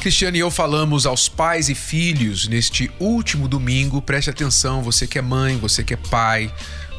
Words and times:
Cristiane 0.00 0.38
e 0.38 0.40
eu 0.40 0.50
falamos 0.50 1.06
aos 1.06 1.28
pais 1.28 1.68
e 1.68 1.74
filhos 1.74 2.46
neste 2.48 2.90
último 2.98 3.48
domingo. 3.48 4.00
Preste 4.00 4.30
atenção, 4.30 4.82
você 4.82 5.06
que 5.06 5.18
é 5.18 5.22
mãe, 5.22 5.56
você 5.58 5.82
que 5.82 5.94
é 5.94 5.96
pai, 5.96 6.52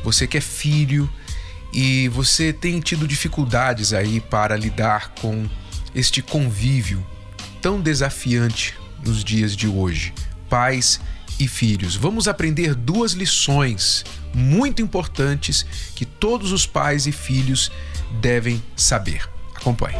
você 0.04 0.28
que 0.28 0.38
é 0.38 0.42
filho 0.42 1.10
e 1.74 2.08
você 2.10 2.52
tem 2.52 2.80
tido 2.80 3.08
dificuldades 3.08 3.94
aí 3.94 4.20
para 4.20 4.56
lidar 4.56 5.14
com 5.22 5.48
este 5.94 6.22
convívio 6.22 7.06
tão 7.62 7.82
desafiante 7.82 8.76
nos 9.06 9.24
dias 9.24 9.56
de 9.56 9.68
hoje. 9.68 10.14
Pais 10.50 11.00
e 11.40 11.48
filhos. 11.48 11.96
Vamos 11.96 12.28
aprender 12.28 12.74
duas 12.74 13.12
lições 13.14 14.04
muito 14.34 14.82
importantes 14.82 15.66
que 15.96 16.06
todos 16.06 16.52
os 16.52 16.66
pais 16.66 17.08
e 17.08 17.12
filhos 17.12 17.72
devem 18.22 18.64
saber. 18.76 19.28
Acompanhe. 19.56 19.98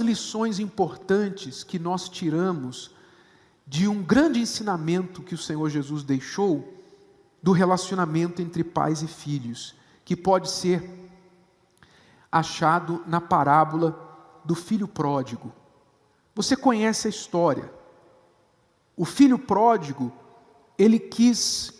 Lições 0.00 0.58
importantes 0.58 1.62
que 1.62 1.78
nós 1.78 2.08
tiramos 2.08 2.90
de 3.66 3.86
um 3.86 4.02
grande 4.02 4.40
ensinamento 4.40 5.22
que 5.22 5.34
o 5.34 5.38
Senhor 5.38 5.68
Jesus 5.68 6.02
deixou 6.02 6.74
do 7.42 7.52
relacionamento 7.52 8.42
entre 8.42 8.64
pais 8.64 9.02
e 9.02 9.06
filhos, 9.06 9.74
que 10.04 10.16
pode 10.16 10.50
ser 10.50 11.10
achado 12.30 13.02
na 13.06 13.20
parábola 13.20 14.40
do 14.44 14.54
filho 14.54 14.88
pródigo. 14.88 15.52
Você 16.34 16.56
conhece 16.56 17.06
a 17.06 17.10
história. 17.10 17.72
O 18.96 19.04
filho 19.04 19.38
pródigo, 19.38 20.12
ele 20.78 20.98
quis 20.98 21.72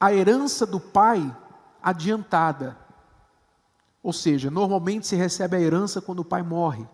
a 0.00 0.12
herança 0.12 0.64
do 0.66 0.80
pai 0.80 1.34
adiantada. 1.82 2.76
Ou 4.02 4.12
seja, 4.12 4.50
normalmente 4.50 5.06
se 5.06 5.16
recebe 5.16 5.56
a 5.56 5.60
herança 5.60 6.00
quando 6.00 6.20
o 6.20 6.24
pai 6.24 6.42
morre. 6.42 6.86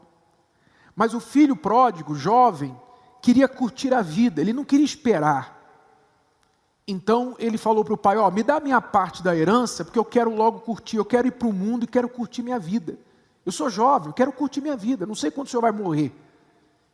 Mas 0.95 1.15
o 1.15 1.21
filho 1.21 1.57
pródigo, 1.57 2.15
jovem, 2.15 2.77
queria 3.21 3.49
curtir 3.49 3.93
a 3.93 4.03
vida, 4.03 4.41
ele 4.41 4.53
não 4.53 4.65
queria 4.65 4.85
esperar. 4.85 5.55
Então 6.87 7.35
ele 7.39 7.57
falou 7.57 7.85
para 7.85 7.95
o 7.95 7.99
pai: 7.99 8.17
Ó, 8.17 8.31
me 8.31 8.43
dá 8.43 8.57
a 8.57 8.61
minha 8.61 8.81
parte 8.81 9.23
da 9.23 9.35
herança, 9.35 9.85
porque 9.85 9.99
eu 9.99 10.05
quero 10.05 10.35
logo 10.35 10.61
curtir, 10.61 10.97
eu 10.97 11.05
quero 11.05 11.29
ir 11.29 11.33
para 11.33 11.49
o 11.49 11.53
mundo 11.53 11.85
e 11.85 11.89
quero 11.89 12.09
curtir 12.09 12.43
minha 12.43 12.59
vida. 12.59 12.99
Eu 13.45 13.53
sou 13.53 13.69
jovem, 13.69 14.09
eu 14.09 14.15
quero 14.15 14.33
curtir 14.33 14.61
minha 14.61 14.77
vida, 14.77 15.07
não 15.07 15.15
sei 15.15 15.31
quando 15.31 15.47
o 15.47 15.51
senhor 15.51 15.63
vai 15.63 15.73
morrer. 15.73 16.13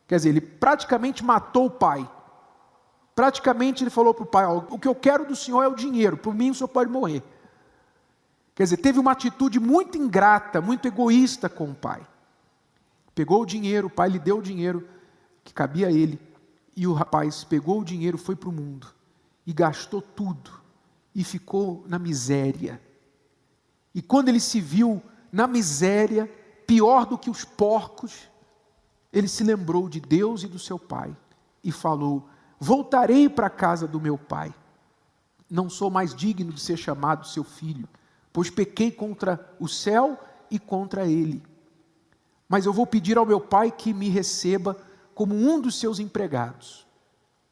Quer 0.07 0.15
dizer, 0.17 0.29
ele 0.29 0.41
praticamente 0.41 1.23
matou 1.23 1.65
o 1.67 1.71
pai. 1.71 2.09
Praticamente 3.15 3.83
ele 3.83 3.89
falou 3.89 4.13
para 4.13 4.23
o 4.23 4.27
pai: 4.27 4.45
ó, 4.45 4.63
o 4.69 4.79
que 4.79 4.87
eu 4.87 4.95
quero 4.95 5.25
do 5.25 5.35
senhor 5.35 5.63
é 5.63 5.67
o 5.67 5.75
dinheiro, 5.75 6.17
por 6.17 6.33
mim 6.33 6.49
o 6.49 6.55
senhor 6.55 6.69
pode 6.69 6.89
morrer. 6.89 7.23
Quer 8.55 8.63
dizer, 8.63 8.77
teve 8.77 8.99
uma 8.99 9.11
atitude 9.11 9.59
muito 9.59 9.97
ingrata, 9.97 10.61
muito 10.61 10.87
egoísta 10.87 11.49
com 11.49 11.71
o 11.71 11.75
pai. 11.75 12.05
Pegou 13.21 13.43
o 13.43 13.45
dinheiro, 13.45 13.85
o 13.85 13.89
pai 13.91 14.09
lhe 14.09 14.17
deu 14.17 14.39
o 14.39 14.41
dinheiro 14.41 14.89
que 15.43 15.53
cabia 15.53 15.89
a 15.89 15.91
ele, 15.91 16.19
e 16.75 16.87
o 16.87 16.93
rapaz 16.93 17.43
pegou 17.43 17.79
o 17.79 17.85
dinheiro, 17.85 18.17
foi 18.17 18.35
para 18.35 18.49
o 18.49 18.51
mundo 18.51 18.87
e 19.45 19.53
gastou 19.53 20.01
tudo 20.01 20.49
e 21.13 21.23
ficou 21.23 21.85
na 21.87 21.99
miséria. 21.99 22.81
E 23.93 24.01
quando 24.01 24.29
ele 24.29 24.39
se 24.39 24.59
viu 24.59 24.99
na 25.31 25.45
miséria, 25.45 26.25
pior 26.65 27.05
do 27.05 27.15
que 27.15 27.29
os 27.29 27.45
porcos, 27.45 28.27
ele 29.13 29.27
se 29.27 29.43
lembrou 29.43 29.87
de 29.87 29.99
Deus 29.99 30.41
e 30.41 30.47
do 30.47 30.57
seu 30.57 30.79
pai 30.79 31.15
e 31.63 31.71
falou: 31.71 32.27
Voltarei 32.59 33.29
para 33.29 33.45
a 33.45 33.51
casa 33.51 33.87
do 33.87 34.01
meu 34.01 34.17
pai. 34.17 34.51
Não 35.47 35.69
sou 35.69 35.91
mais 35.91 36.15
digno 36.15 36.51
de 36.51 36.59
ser 36.59 36.75
chamado 36.75 37.27
seu 37.27 37.43
filho, 37.43 37.87
pois 38.33 38.49
pequei 38.49 38.89
contra 38.89 39.55
o 39.59 39.67
céu 39.67 40.19
e 40.49 40.57
contra 40.57 41.05
ele 41.05 41.50
mas 42.51 42.65
eu 42.65 42.73
vou 42.73 42.85
pedir 42.85 43.17
ao 43.17 43.25
meu 43.25 43.39
pai 43.39 43.71
que 43.71 43.93
me 43.93 44.09
receba 44.09 44.75
como 45.15 45.33
um 45.33 45.61
dos 45.61 45.79
seus 45.79 45.99
empregados, 45.99 46.85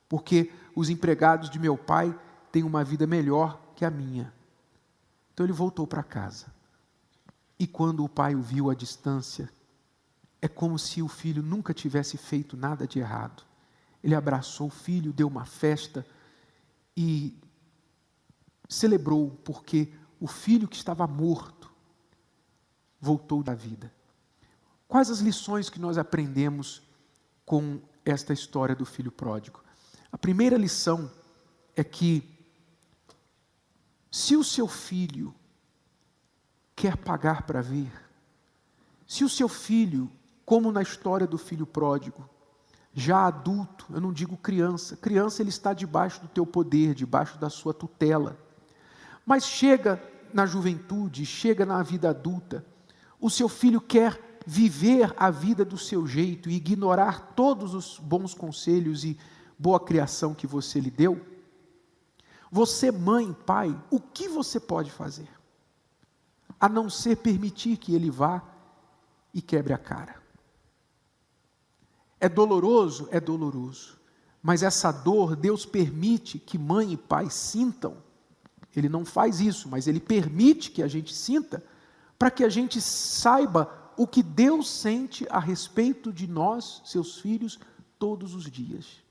porque 0.10 0.52
os 0.76 0.90
empregados 0.90 1.50
de 1.50 1.58
meu 1.58 1.78
pai 1.78 2.14
têm 2.52 2.64
uma 2.64 2.84
vida 2.84 3.08
melhor 3.08 3.62
que 3.78 3.86
a 3.86 3.90
minha. 3.90 4.34
Então 5.34 5.46
ele 5.46 5.54
voltou 5.54 5.88
para 5.88 6.04
casa. 6.04 6.48
E 7.58 7.66
quando 7.66 8.04
o 8.04 8.10
pai 8.10 8.36
o 8.36 8.42
viu 8.42 8.70
à 8.70 8.76
distância, 8.76 9.50
é 10.42 10.50
como 10.50 10.78
se 10.78 11.02
o 11.02 11.08
filho 11.08 11.42
nunca 11.42 11.74
tivesse 11.74 12.18
feito 12.18 12.58
nada 12.58 12.86
de 12.86 13.00
errado. 13.00 13.44
Ele 14.04 14.16
abraçou 14.16 14.68
o 14.68 14.70
filho, 14.70 15.14
deu 15.14 15.30
uma 15.30 15.46
festa 15.46 16.06
e 16.98 17.40
celebrou, 18.68 19.30
porque 19.46 19.94
o 20.20 20.28
filho 20.28 20.68
que 20.68 20.76
estava 20.76 21.08
morto 21.08 21.72
voltou 23.00 23.42
da 23.42 23.56
vida. 23.56 23.98
Quais 24.90 25.12
as 25.12 25.20
lições 25.20 25.70
que 25.70 25.80
nós 25.80 26.00
aprendemos 26.00 26.82
com 27.46 27.80
esta 28.04 28.34
história 28.34 28.76
do 28.76 28.88
filho 28.88 29.12
pródigo? 29.12 29.64
A 30.12 30.18
primeira 30.18 30.58
lição 30.58 31.12
é 31.76 31.84
que, 31.84 32.28
se 34.10 34.36
o 34.36 34.44
seu 34.44 34.68
filho 34.68 35.32
quer 36.76 36.98
pagar 36.98 37.44
para 37.44 37.62
ver, 37.62 37.92
se 39.08 39.24
o 39.24 39.30
seu 39.30 39.48
filho, 39.48 40.12
como 40.44 40.72
na 40.72 40.82
história 40.82 41.28
do 41.28 41.38
filho 41.38 41.68
pródigo, 41.68 42.28
já 42.92 43.28
adulto, 43.28 43.86
eu 43.92 44.02
não 44.02 44.12
digo 44.12 44.36
criança, 44.38 44.98
criança 44.98 45.44
ele 45.44 45.50
está 45.50 45.72
debaixo 45.72 46.20
do 46.20 46.28
teu 46.28 46.48
poder, 46.48 46.96
debaixo 46.96 47.38
da 47.38 47.52
sua 47.52 47.76
tutela, 47.76 48.40
mas 49.24 49.44
chega 49.46 50.02
na 50.34 50.48
juventude, 50.48 51.28
chega 51.28 51.64
na 51.64 51.84
vida 51.84 52.10
adulta, 52.10 52.66
o 53.20 53.30
seu 53.30 53.48
filho 53.48 53.80
quer 53.80 54.29
viver 54.46 55.14
a 55.18 55.30
vida 55.30 55.64
do 55.64 55.78
seu 55.78 56.08
jeito 56.08 56.50
e 56.50 56.56
ignorar 56.56 57.34
todos 57.36 57.74
os 57.74 58.00
bons 58.00 58.34
conselhos 58.34 59.04
e 59.04 59.18
boa 59.58 59.80
criação 59.80 60.34
que 60.34 60.48
você 60.48 60.80
lhe 60.80 60.92
deu? 60.92 61.26
Você, 62.52 62.92
mãe, 62.92 63.32
pai, 63.46 63.78
o 63.92 64.00
que 64.00 64.28
você 64.28 64.60
pode 64.60 64.90
fazer? 64.90 65.28
A 66.60 66.68
não 66.68 66.90
ser 66.90 67.18
permitir 67.18 67.78
que 67.78 67.94
ele 67.94 68.10
vá 68.10 68.44
e 69.34 69.42
quebre 69.42 69.74
a 69.74 69.78
cara. 69.78 70.16
É 72.20 72.28
doloroso? 72.28 73.08
É 73.12 73.20
doloroso. 73.20 73.98
Mas 74.42 74.64
essa 74.64 74.92
dor 74.92 75.36
Deus 75.36 75.66
permite 75.66 76.40
que 76.40 76.58
mãe 76.58 76.94
e 76.94 76.98
pai 76.98 77.30
sintam. 77.30 77.98
Ele 78.76 78.90
não 78.90 79.06
faz 79.06 79.40
isso, 79.40 79.68
mas 79.70 79.88
ele 79.88 80.00
permite 80.00 80.72
que 80.72 80.84
a 80.84 80.88
gente 80.88 81.14
sinta, 81.14 81.64
para 82.18 82.32
que 82.32 82.44
a 82.44 82.50
gente 82.50 82.82
saiba 82.82 83.79
o 84.00 84.08
que 84.08 84.24
Deus 84.24 84.70
sente 84.70 85.28
a 85.30 85.40
respeito 85.40 86.14
de 86.14 86.26
nós, 86.26 86.82
seus 86.86 87.20
filhos, 87.20 87.60
todos 88.00 88.34
os 88.34 88.50
dias. 88.50 89.04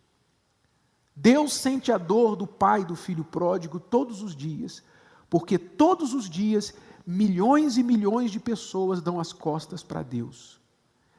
Deus 1.15 1.53
sente 1.53 1.93
a 1.93 1.99
dor 1.99 2.35
do 2.35 2.47
pai 2.47 2.87
do 2.87 2.97
filho 2.97 3.23
pródigo 3.23 3.79
todos 3.79 4.23
os 4.23 4.35
dias, 4.35 4.83
porque 5.29 5.59
todos 5.59 6.15
os 6.15 6.27
dias 6.27 6.73
milhões 7.07 7.77
e 7.77 7.83
milhões 7.83 8.31
de 8.31 8.41
pessoas 8.41 9.03
dão 9.03 9.21
as 9.21 9.31
costas 9.31 9.83
para 9.83 10.03
Deus. 10.03 10.59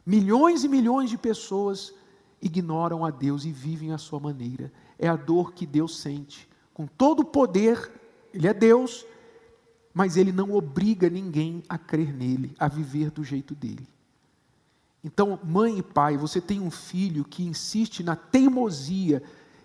Milhões 0.04 0.63
e 0.63 0.68
milhões 0.68 1.12
de 1.12 1.18
pessoas 1.19 1.94
ignoram 2.42 3.06
a 3.06 3.12
Deus 3.12 3.45
e 3.45 3.51
vivem 3.51 3.92
a 3.92 4.00
sua 4.00 4.19
maneira. 4.19 4.74
É 4.98 5.07
a 5.07 5.16
dor 5.16 5.54
que 5.54 5.68
Deus 5.68 6.00
sente. 6.00 6.50
Com 6.74 6.88
todo 6.88 7.19
o 7.19 7.25
poder, 7.25 7.92
Ele 8.33 8.48
é 8.48 8.54
Deus, 8.54 9.06
mas 10.00 10.16
ele 10.16 10.31
não 10.31 10.54
obriga 10.54 11.10
ninguém 11.10 11.62
a 11.68 11.78
crer 11.78 12.13
nele, 12.13 12.56
a 12.57 12.69
viver 12.69 13.12
do 13.12 13.22
jeito 13.22 13.54
dele. 13.54 13.86
Então, 15.04 15.38
mãe 15.44 15.80
e 15.80 15.84
pai, 15.84 16.16
você 16.16 16.40
tem 16.40 16.62
um 16.62 16.72
filho 16.72 17.25
que 17.25 17.44
insiste 17.44 18.01
na 18.01 18.16
teimosia 18.16 19.22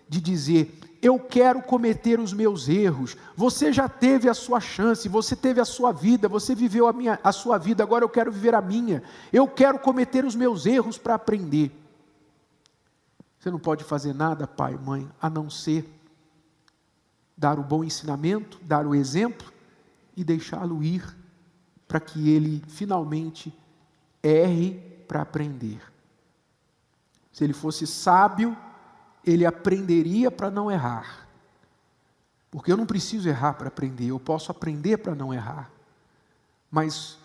de 0.09 0.19
dizer: 0.19 0.77
Eu 1.01 1.17
quero 1.17 1.61
cometer 1.61 2.19
os 2.19 2.33
meus 2.33 2.67
erros. 2.67 3.15
Você 3.33 3.71
já 3.71 3.87
teve 3.87 4.27
a 4.27 4.33
sua 4.33 4.59
chance, 4.59 5.07
você 5.07 5.37
teve 5.37 5.61
a 5.61 5.65
sua 5.65 5.93
vida, 5.93 6.27
você 6.27 6.53
viveu 6.53 6.85
a, 6.85 6.91
minha, 6.91 7.17
a 7.23 7.31
sua 7.31 7.57
vida, 7.57 7.81
agora 7.81 8.03
eu 8.03 8.09
quero 8.09 8.29
viver 8.29 8.55
a 8.55 8.61
minha. 8.61 9.03
Eu 9.31 9.47
quero 9.47 9.79
cometer 9.79 10.25
os 10.25 10.35
meus 10.35 10.65
erros 10.65 10.97
para 10.97 11.15
aprender. 11.15 11.71
Você 13.39 13.49
não 13.49 13.59
pode 13.59 13.85
fazer 13.85 14.13
nada, 14.13 14.45
pai, 14.45 14.77
mãe, 14.77 15.09
a 15.21 15.29
não 15.29 15.49
ser 15.49 15.89
dar 17.37 17.57
o 17.57 17.63
bom 17.63 17.85
ensinamento, 17.85 18.59
dar 18.61 18.85
o 18.85 18.93
exemplo 18.93 19.54
e 20.15 20.23
deixá-lo 20.23 20.83
ir 20.83 21.15
para 21.87 21.99
que 21.99 22.29
ele 22.29 22.63
finalmente 22.67 23.53
erre 24.23 24.73
para 25.07 25.21
aprender. 25.21 25.81
Se 27.31 27.43
ele 27.43 27.53
fosse 27.53 27.85
sábio, 27.85 28.57
ele 29.23 29.45
aprenderia 29.45 30.31
para 30.31 30.49
não 30.49 30.71
errar. 30.71 31.27
Porque 32.49 32.71
eu 32.71 32.77
não 32.77 32.85
preciso 32.85 33.27
errar 33.27 33.53
para 33.53 33.67
aprender, 33.67 34.05
eu 34.05 34.19
posso 34.19 34.51
aprender 34.51 34.97
para 34.97 35.13
não 35.13 35.33
errar. 35.33 35.69
Mas 36.71 37.17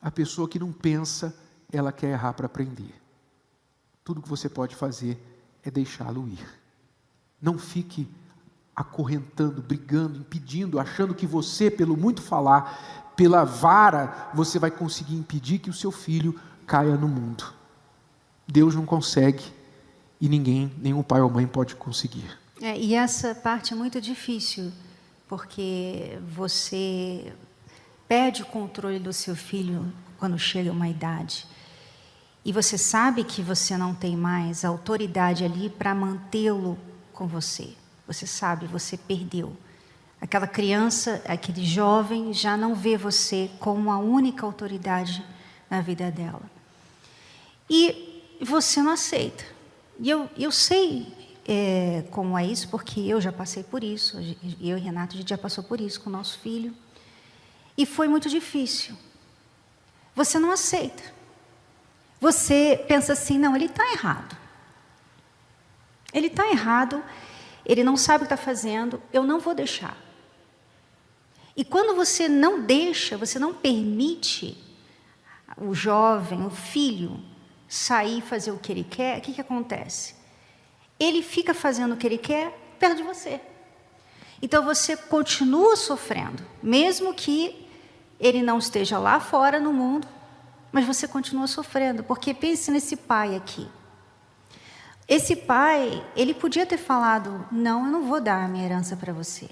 a 0.00 0.10
pessoa 0.10 0.48
que 0.48 0.58
não 0.58 0.72
pensa, 0.72 1.36
ela 1.70 1.92
quer 1.92 2.12
errar 2.12 2.32
para 2.32 2.46
aprender. 2.46 2.94
Tudo 4.02 4.22
que 4.22 4.28
você 4.28 4.48
pode 4.48 4.74
fazer 4.74 5.18
é 5.62 5.70
deixá-lo 5.70 6.26
ir. 6.26 6.60
Não 7.40 7.58
fique 7.58 8.08
acorrentando, 8.80 9.60
brigando, 9.60 10.18
impedindo, 10.18 10.80
achando 10.80 11.14
que 11.14 11.26
você, 11.26 11.70
pelo 11.70 11.96
muito 11.96 12.22
falar, 12.22 13.12
pela 13.14 13.44
vara, 13.44 14.30
você 14.32 14.58
vai 14.58 14.70
conseguir 14.70 15.16
impedir 15.16 15.58
que 15.58 15.68
o 15.68 15.74
seu 15.74 15.92
filho 15.92 16.40
caia 16.66 16.96
no 16.96 17.06
mundo. 17.06 17.44
Deus 18.48 18.74
não 18.74 18.86
consegue 18.86 19.44
e 20.18 20.30
ninguém, 20.30 20.72
nenhum 20.78 21.02
pai 21.02 21.20
ou 21.20 21.28
mãe 21.28 21.46
pode 21.46 21.76
conseguir. 21.76 22.38
É, 22.62 22.78
e 22.78 22.94
essa 22.94 23.34
parte 23.34 23.74
é 23.74 23.76
muito 23.76 24.00
difícil, 24.00 24.72
porque 25.28 26.18
você 26.34 27.34
perde 28.08 28.42
o 28.42 28.46
controle 28.46 28.98
do 28.98 29.12
seu 29.12 29.36
filho 29.36 29.92
quando 30.18 30.38
chega 30.38 30.72
uma 30.72 30.88
idade. 30.88 31.46
E 32.42 32.50
você 32.50 32.78
sabe 32.78 33.24
que 33.24 33.42
você 33.42 33.76
não 33.76 33.94
tem 33.94 34.16
mais 34.16 34.64
autoridade 34.64 35.44
ali 35.44 35.68
para 35.68 35.94
mantê-lo 35.94 36.78
com 37.12 37.26
você. 37.26 37.74
Você 38.10 38.26
sabe, 38.26 38.66
você 38.66 38.96
perdeu. 38.96 39.56
Aquela 40.20 40.48
criança, 40.48 41.22
aquele 41.28 41.64
jovem 41.64 42.32
já 42.32 42.56
não 42.56 42.74
vê 42.74 42.96
você 42.96 43.48
como 43.60 43.88
a 43.88 43.98
única 43.98 44.44
autoridade 44.44 45.24
na 45.70 45.80
vida 45.80 46.10
dela. 46.10 46.42
E 47.70 48.36
você 48.40 48.82
não 48.82 48.90
aceita. 48.90 49.44
E 50.00 50.10
eu, 50.10 50.28
eu 50.36 50.50
sei 50.50 51.14
é, 51.46 52.02
como 52.10 52.36
é 52.36 52.44
isso, 52.44 52.68
porque 52.68 52.98
eu 52.98 53.20
já 53.20 53.30
passei 53.30 53.62
por 53.62 53.84
isso. 53.84 54.18
Eu 54.60 54.76
e 54.76 54.80
Renato, 54.80 55.14
a 55.14 55.18
gente 55.18 55.30
já 55.30 55.38
passou 55.38 55.62
por 55.62 55.80
isso 55.80 56.00
com 56.00 56.10
o 56.10 56.12
nosso 56.12 56.40
filho. 56.40 56.74
E 57.78 57.86
foi 57.86 58.08
muito 58.08 58.28
difícil. 58.28 58.96
Você 60.16 60.36
não 60.36 60.50
aceita. 60.50 61.04
Você 62.20 62.84
pensa 62.88 63.12
assim: 63.12 63.38
não, 63.38 63.54
ele 63.54 63.66
está 63.66 63.88
errado. 63.92 64.36
Ele 66.12 66.26
está 66.26 66.50
errado, 66.50 67.00
ele 67.64 67.84
não 67.84 67.96
sabe 67.96 68.24
o 68.24 68.26
que 68.26 68.34
está 68.34 68.42
fazendo, 68.42 69.02
eu 69.12 69.22
não 69.22 69.40
vou 69.40 69.54
deixar. 69.54 69.96
E 71.56 71.64
quando 71.64 71.94
você 71.94 72.28
não 72.28 72.62
deixa, 72.62 73.16
você 73.16 73.38
não 73.38 73.52
permite 73.52 74.56
o 75.56 75.74
jovem, 75.74 76.46
o 76.46 76.50
filho, 76.50 77.20
sair 77.68 78.18
e 78.18 78.22
fazer 78.22 78.50
o 78.50 78.58
que 78.58 78.72
ele 78.72 78.84
quer, 78.84 79.18
o 79.18 79.20
que, 79.20 79.32
que 79.32 79.40
acontece? 79.40 80.14
Ele 80.98 81.22
fica 81.22 81.52
fazendo 81.52 81.94
o 81.94 81.96
que 81.96 82.06
ele 82.06 82.18
quer 82.18 82.56
perto 82.78 82.96
de 82.96 83.02
você. 83.02 83.40
Então 84.42 84.64
você 84.64 84.96
continua 84.96 85.76
sofrendo, 85.76 86.42
mesmo 86.62 87.12
que 87.12 87.66
ele 88.18 88.42
não 88.42 88.58
esteja 88.58 88.98
lá 88.98 89.20
fora 89.20 89.60
no 89.60 89.72
mundo, 89.72 90.08
mas 90.72 90.86
você 90.86 91.06
continua 91.06 91.46
sofrendo, 91.46 92.02
porque 92.04 92.32
pense 92.32 92.70
nesse 92.70 92.96
pai 92.96 93.36
aqui. 93.36 93.68
Esse 95.10 95.34
pai, 95.34 96.06
ele 96.14 96.32
podia 96.32 96.64
ter 96.64 96.76
falado: 96.76 97.44
Não, 97.50 97.84
eu 97.84 97.90
não 97.90 98.04
vou 98.04 98.20
dar 98.20 98.44
a 98.44 98.48
minha 98.48 98.64
herança 98.64 98.96
para 98.96 99.12
você. 99.12 99.50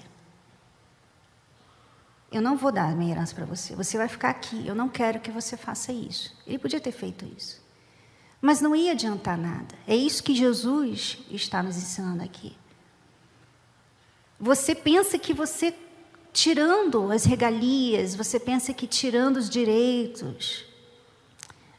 Eu 2.31 2.41
não 2.41 2.57
vou 2.57 2.71
dar 2.71 2.85
a 2.85 2.95
minha 2.95 3.11
herança 3.11 3.35
para 3.35 3.45
você. 3.45 3.75
Você 3.75 3.99
vai 3.99 4.07
ficar 4.07 4.31
aqui. 4.31 4.65
Eu 4.65 4.75
não 4.75 4.89
quero 4.89 5.19
que 5.19 5.33
você 5.33 5.57
faça 5.57 5.93
isso. 5.93 6.33
Ele 6.47 6.59
podia 6.59 6.79
ter 6.79 6.93
feito 6.93 7.27
isso. 7.37 7.61
Mas 8.41 8.61
não 8.61 8.77
ia 8.77 8.93
adiantar 8.93 9.37
nada. 9.37 9.75
É 9.85 9.97
isso 9.97 10.23
que 10.23 10.33
Jesus 10.33 11.19
está 11.29 11.61
nos 11.61 11.77
ensinando 11.77 12.23
aqui. 12.23 12.57
Você 14.39 14.77
pensa 14.77 15.19
que 15.19 15.35
você, 15.35 15.75
tirando 16.33 17.11
as 17.11 17.25
regalias, 17.25 18.15
você 18.15 18.39
pensa 18.39 18.73
que 18.73 18.87
tirando 18.87 19.39
os 19.39 19.51
direitos, 19.51 20.68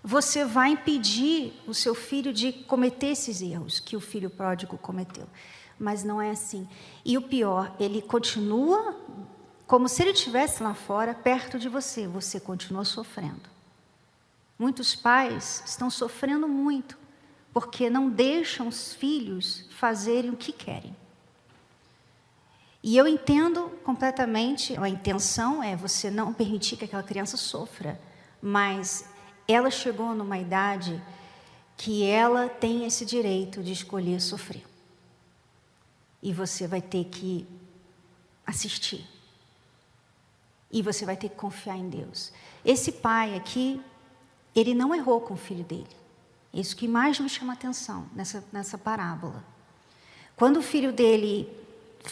você 0.03 0.45
vai 0.45 0.71
impedir 0.71 1.53
o 1.67 1.73
seu 1.73 1.93
filho 1.93 2.33
de 2.33 2.53
cometer 2.53 3.07
esses 3.07 3.41
erros 3.41 3.79
que 3.79 3.95
o 3.95 4.01
filho 4.01 4.29
pródigo 4.29 4.77
cometeu. 4.77 5.27
Mas 5.77 6.03
não 6.03 6.21
é 6.21 6.31
assim. 6.31 6.67
E 7.05 7.17
o 7.17 7.21
pior, 7.21 7.75
ele 7.79 8.01
continua 8.01 8.95
como 9.67 9.87
se 9.87 10.01
ele 10.01 10.11
estivesse 10.11 10.63
lá 10.63 10.73
fora, 10.73 11.13
perto 11.13 11.59
de 11.59 11.69
você, 11.69 12.07
você 12.07 12.39
continua 12.39 12.83
sofrendo. 12.83 13.49
Muitos 14.57 14.95
pais 14.95 15.63
estão 15.65 15.89
sofrendo 15.89 16.47
muito 16.47 16.97
porque 17.53 17.89
não 17.89 18.09
deixam 18.09 18.67
os 18.67 18.93
filhos 18.93 19.65
fazerem 19.71 20.31
o 20.31 20.37
que 20.37 20.51
querem. 20.51 20.95
E 22.81 22.95
eu 22.95 23.07
entendo 23.07 23.69
completamente, 23.83 24.77
a 24.77 24.87
intenção 24.87 25.61
é 25.61 25.75
você 25.75 26.09
não 26.09 26.33
permitir 26.33 26.77
que 26.77 26.85
aquela 26.85 27.03
criança 27.03 27.35
sofra, 27.35 27.99
mas 28.41 29.05
ela 29.53 29.71
chegou 29.71 30.13
numa 30.13 30.37
idade 30.37 31.01
que 31.75 32.05
ela 32.05 32.49
tem 32.49 32.85
esse 32.85 33.05
direito 33.05 33.63
de 33.63 33.71
escolher 33.71 34.21
sofrer. 34.21 34.65
E 36.21 36.33
você 36.33 36.67
vai 36.67 36.81
ter 36.81 37.05
que 37.05 37.47
assistir. 38.45 39.07
E 40.71 40.81
você 40.81 41.05
vai 41.05 41.15
ter 41.15 41.29
que 41.29 41.35
confiar 41.35 41.77
em 41.77 41.89
Deus. 41.89 42.31
Esse 42.63 42.91
pai 42.91 43.35
aqui 43.35 43.81
ele 44.53 44.73
não 44.73 44.93
errou 44.93 45.21
com 45.21 45.33
o 45.33 45.37
filho 45.37 45.63
dele. 45.63 45.87
Isso 46.53 46.75
que 46.75 46.87
mais 46.87 47.19
me 47.19 47.29
chama 47.29 47.53
atenção 47.53 48.07
nessa, 48.13 48.43
nessa 48.51 48.77
parábola. 48.77 49.43
Quando 50.35 50.57
o 50.57 50.61
filho 50.61 50.91
dele 50.91 51.49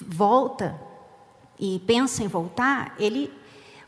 volta 0.01 0.79
e 1.59 1.79
pensa 1.85 2.23
em 2.23 2.27
voltar, 2.27 2.95
ele, 2.99 3.33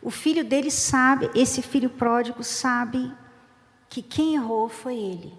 o 0.02 0.10
filho 0.10 0.44
dele 0.44 0.72
sabe, 0.72 1.30
esse 1.36 1.62
filho 1.62 1.90
pródigo 1.90 2.44
sabe 2.44 3.12
que 3.90 4.02
quem 4.02 4.36
errou 4.36 4.70
foi 4.70 4.96
ele. 4.96 5.34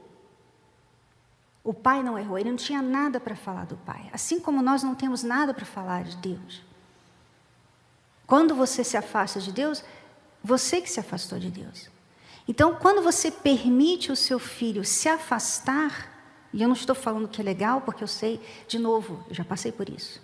O 1.62 1.72
pai 1.72 2.02
não 2.02 2.18
errou, 2.18 2.38
ele 2.38 2.50
não 2.50 2.56
tinha 2.56 2.82
nada 2.82 3.20
para 3.20 3.36
falar 3.36 3.66
do 3.66 3.76
pai. 3.76 4.10
Assim 4.12 4.40
como 4.40 4.62
nós 4.62 4.82
não 4.82 4.94
temos 4.94 5.22
nada 5.22 5.54
para 5.54 5.64
falar 5.64 6.04
de 6.04 6.16
Deus. 6.16 6.62
Quando 8.26 8.54
você 8.54 8.82
se 8.82 8.96
afasta 8.96 9.40
de 9.40 9.52
Deus, 9.52 9.84
você 10.42 10.80
que 10.80 10.90
se 10.90 10.98
afastou 10.98 11.38
de 11.38 11.50
Deus. 11.50 11.90
Então, 12.48 12.74
quando 12.74 13.02
você 13.02 13.30
permite 13.30 14.10
o 14.10 14.16
seu 14.16 14.38
filho 14.38 14.84
se 14.84 15.08
afastar, 15.08 16.08
e 16.52 16.62
eu 16.62 16.68
não 16.68 16.74
estou 16.74 16.96
falando 16.96 17.28
que 17.28 17.40
é 17.40 17.44
legal, 17.44 17.82
porque 17.82 18.02
eu 18.02 18.08
sei, 18.08 18.40
de 18.66 18.78
novo, 18.78 19.24
eu 19.28 19.34
já 19.34 19.44
passei 19.44 19.70
por 19.70 19.88
isso. 19.88 20.20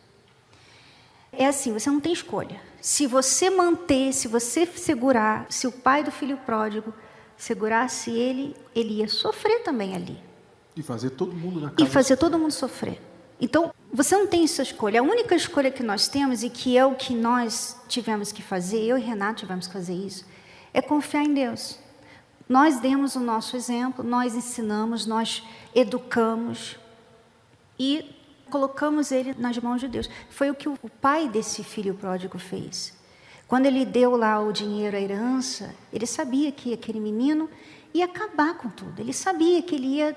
É 1.31 1.47
assim, 1.47 1.73
você 1.73 1.91
não 1.91 2.01
tem 2.01 2.13
escolha. 2.13 2.61
Se 2.81 3.07
você 3.07 3.51
manter, 3.51 4.13
se 4.13 4.27
você 4.27 4.67
segurar, 4.67 5.47
se 5.51 5.67
o 5.67 5.73
pai 5.73 6.03
do 6.03 6.11
filho 6.11 6.39
pródigo 6.39 6.95
segurasse 7.37 8.11
ele, 8.11 8.57
ele 8.75 8.95
ia 9.01 9.09
sofrer 9.09 9.63
também 9.63 9.95
ali. 9.95 10.19
E 10.75 10.83
fazer 10.83 11.11
todo 11.11 11.35
mundo 11.35 11.61
na 11.61 11.71
casa. 11.71 11.83
E 11.83 11.93
fazer 11.93 12.17
todo 12.17 12.39
mundo 12.39 12.53
sofrer. 12.53 13.01
Então, 13.41 13.73
você 13.93 14.17
não 14.17 14.27
tem 14.27 14.45
essa 14.45 14.63
escolha. 14.63 15.01
A 15.01 15.03
única 15.03 15.35
escolha 15.35 15.71
que 15.71 15.83
nós 15.83 16.09
temos, 16.09 16.43
e 16.43 16.51
que 16.51 16.77
é 16.77 16.85
o 16.85 16.95
que 16.95 17.15
nós 17.15 17.77
tivemos 17.89 18.33
que 18.33 18.43
fazer, 18.43 18.83
eu 18.83 18.97
e 18.97 19.01
Renato 19.01 19.41
tivemos 19.41 19.67
que 19.67 19.73
fazer 19.73 19.95
isso, 19.95 20.25
é 20.73 20.81
confiar 20.81 21.25
em 21.25 21.35
Deus. 21.35 21.79
Nós 22.49 22.81
demos 22.81 23.17
o 23.17 23.21
nosso 23.21 23.57
exemplo, 23.57 24.05
nós 24.05 24.35
ensinamos, 24.35 25.05
nós 25.05 25.43
educamos 25.75 26.77
e 27.79 28.15
colocamos 28.51 29.11
ele 29.11 29.35
nas 29.37 29.59
mãos 29.59 29.81
de 29.81 29.89
Deus. 29.89 30.09
Foi 30.31 30.51
o 30.51 30.55
que 30.55 30.69
o 30.69 30.79
pai 31.01 31.29
desse 31.29 31.65
filho 31.65 31.95
pródigo 31.95 32.39
fez. 32.39 32.96
Quando 33.49 33.67
ele 33.67 33.85
deu 33.85 34.17
lá 34.17 34.41
o 34.41 34.53
dinheiro, 34.53 34.97
a 34.97 35.01
herança, 35.01 35.75
ele 35.93 36.07
sabia 36.07 36.51
que 36.51 36.73
aquele 36.75 36.99
menino 36.99 37.49
ia 37.95 38.05
acabar 38.05 38.55
com 38.55 38.69
tudo. 38.69 39.01
Ele 39.01 39.13
sabia 39.13 39.63
que 39.63 39.75
ele 39.75 39.87
ia. 39.87 40.17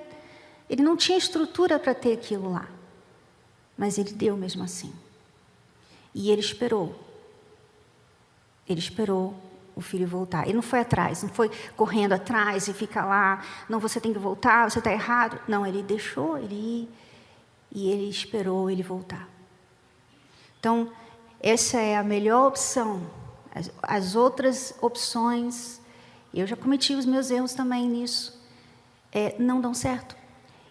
Ele 0.70 0.82
não 0.82 0.98
tinha 0.98 1.18
estrutura 1.18 1.78
para 1.78 1.94
ter 1.94 2.14
aquilo 2.14 2.52
lá. 2.52 2.68
Mas 3.78 3.98
ele 3.98 4.12
deu 4.12 4.36
mesmo 4.36 4.64
assim. 4.64 4.94
E 6.14 6.32
ele 6.32 6.42
esperou. 6.42 6.96
Ele 8.68 8.80
esperou 8.80 9.36
o 9.76 9.82
filho 9.82 10.08
voltar. 10.08 10.46
Ele 10.46 10.56
não 10.56 10.62
foi 10.62 10.80
atrás, 10.80 11.24
não 11.24 11.30
foi 11.30 11.50
correndo 11.76 12.14
atrás 12.14 12.68
e 12.68 12.74
fica 12.74 13.04
lá, 13.04 13.44
não, 13.68 13.80
você 13.80 14.00
tem 14.00 14.12
que 14.12 14.20
voltar, 14.20 14.70
você 14.70 14.80
está 14.80 14.92
errado. 14.92 15.40
Não, 15.48 15.66
ele 15.66 15.82
deixou 15.82 16.38
ele 16.38 16.56
ir 16.56 16.90
e 17.72 17.90
ele 17.92 18.10
esperou 18.10 18.70
ele 18.70 18.84
voltar. 18.84 19.28
Então, 20.60 20.92
essa 21.40 21.80
é 21.80 21.96
a 21.96 22.04
melhor 22.04 22.48
opção. 22.48 23.19
As, 23.60 23.72
as 23.84 24.16
outras 24.16 24.74
opções, 24.82 25.82
eu 26.34 26.48
já 26.48 26.56
cometi 26.56 26.96
os 26.96 27.06
meus 27.06 27.30
erros 27.30 27.54
também 27.54 27.90
nisso, 27.90 28.40
é, 29.12 29.36
não 29.38 29.60
dão 29.60 29.74
certo. 29.74 30.16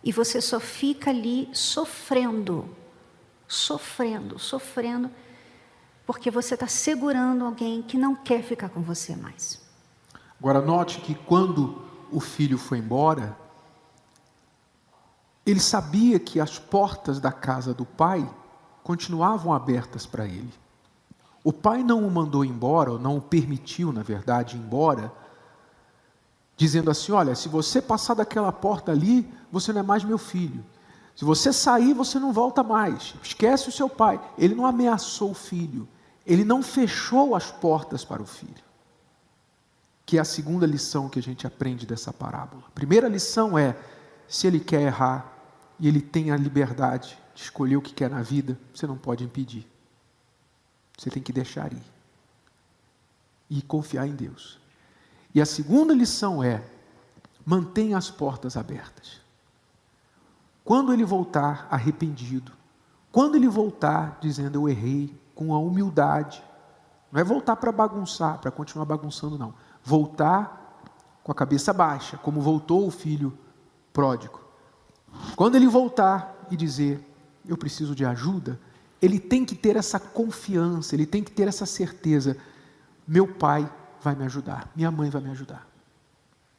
E 0.02 0.10
você 0.10 0.40
só 0.40 0.58
fica 0.58 1.10
ali 1.10 1.50
sofrendo, 1.52 2.74
sofrendo, 3.46 4.38
sofrendo 4.38 5.10
porque 6.06 6.30
você 6.30 6.54
está 6.54 6.66
segurando 6.66 7.44
alguém 7.44 7.82
que 7.82 7.98
não 7.98 8.14
quer 8.14 8.42
ficar 8.42 8.70
com 8.70 8.80
você 8.80 9.14
mais. 9.14 9.60
Agora, 10.40 10.62
note 10.62 11.02
que 11.02 11.14
quando 11.14 11.82
o 12.10 12.18
filho 12.18 12.56
foi 12.56 12.78
embora, 12.78 13.36
ele 15.44 15.60
sabia 15.60 16.18
que 16.18 16.40
as 16.40 16.58
portas 16.58 17.20
da 17.20 17.30
casa 17.30 17.74
do 17.74 17.84
pai 17.84 18.26
continuavam 18.82 19.52
abertas 19.52 20.06
para 20.06 20.24
ele. 20.24 20.54
O 21.48 21.52
pai 21.52 21.82
não 21.82 22.06
o 22.06 22.10
mandou 22.10 22.44
embora, 22.44 22.92
ou 22.92 22.98
não 22.98 23.16
o 23.16 23.22
permitiu, 23.22 23.90
na 23.90 24.02
verdade, 24.02 24.58
embora, 24.58 25.10
dizendo 26.58 26.90
assim: 26.90 27.10
Olha, 27.10 27.34
se 27.34 27.48
você 27.48 27.80
passar 27.80 28.12
daquela 28.12 28.52
porta 28.52 28.92
ali, 28.92 29.26
você 29.50 29.72
não 29.72 29.80
é 29.80 29.82
mais 29.82 30.04
meu 30.04 30.18
filho. 30.18 30.62
Se 31.16 31.24
você 31.24 31.50
sair, 31.50 31.94
você 31.94 32.18
não 32.18 32.34
volta 32.34 32.62
mais. 32.62 33.14
Esquece 33.22 33.66
o 33.70 33.72
seu 33.72 33.88
pai. 33.88 34.20
Ele 34.36 34.54
não 34.54 34.66
ameaçou 34.66 35.30
o 35.30 35.34
filho. 35.34 35.88
Ele 36.26 36.44
não 36.44 36.62
fechou 36.62 37.34
as 37.34 37.50
portas 37.50 38.04
para 38.04 38.20
o 38.20 38.26
filho. 38.26 38.62
Que 40.04 40.18
é 40.18 40.20
a 40.20 40.26
segunda 40.26 40.66
lição 40.66 41.08
que 41.08 41.18
a 41.18 41.22
gente 41.22 41.46
aprende 41.46 41.86
dessa 41.86 42.12
parábola. 42.12 42.64
A 42.66 42.72
primeira 42.72 43.08
lição 43.08 43.56
é: 43.56 43.74
se 44.28 44.46
ele 44.46 44.60
quer 44.60 44.82
errar 44.82 45.32
e 45.80 45.88
ele 45.88 46.02
tem 46.02 46.30
a 46.30 46.36
liberdade 46.36 47.18
de 47.34 47.40
escolher 47.40 47.78
o 47.78 47.80
que 47.80 47.94
quer 47.94 48.10
na 48.10 48.20
vida, 48.20 48.60
você 48.74 48.86
não 48.86 48.98
pode 48.98 49.24
impedir. 49.24 49.66
Você 50.98 51.08
tem 51.08 51.22
que 51.22 51.32
deixar 51.32 51.72
ir. 51.72 51.82
E 53.48 53.62
confiar 53.62 54.06
em 54.06 54.14
Deus. 54.14 54.58
E 55.34 55.40
a 55.40 55.46
segunda 55.46 55.94
lição 55.94 56.42
é: 56.42 56.62
mantenha 57.46 57.96
as 57.96 58.10
portas 58.10 58.56
abertas. 58.56 59.20
Quando 60.64 60.92
ele 60.92 61.04
voltar 61.04 61.66
arrependido, 61.70 62.52
quando 63.10 63.36
ele 63.36 63.48
voltar 63.48 64.18
dizendo 64.20 64.56
eu 64.56 64.68
errei, 64.68 65.16
com 65.34 65.54
a 65.54 65.58
humildade, 65.58 66.42
não 67.12 67.20
é 67.20 67.24
voltar 67.24 67.54
para 67.54 67.70
bagunçar, 67.70 68.38
para 68.38 68.50
continuar 68.50 68.84
bagunçando, 68.84 69.38
não. 69.38 69.54
Voltar 69.84 70.82
com 71.22 71.30
a 71.30 71.34
cabeça 71.34 71.72
baixa, 71.72 72.18
como 72.18 72.40
voltou 72.40 72.84
o 72.84 72.90
filho 72.90 73.38
pródigo. 73.92 74.40
Quando 75.36 75.54
ele 75.54 75.68
voltar 75.68 76.36
e 76.50 76.56
dizer 76.56 77.04
eu 77.46 77.56
preciso 77.56 77.94
de 77.94 78.04
ajuda, 78.04 78.60
ele 79.00 79.18
tem 79.18 79.44
que 79.44 79.54
ter 79.54 79.76
essa 79.76 79.98
confiança, 79.98 80.94
ele 80.94 81.06
tem 81.06 81.22
que 81.22 81.30
ter 81.30 81.48
essa 81.48 81.66
certeza: 81.66 82.36
meu 83.06 83.26
pai 83.26 83.70
vai 84.00 84.14
me 84.14 84.24
ajudar, 84.24 84.70
minha 84.74 84.90
mãe 84.90 85.10
vai 85.10 85.22
me 85.22 85.30
ajudar. 85.30 85.66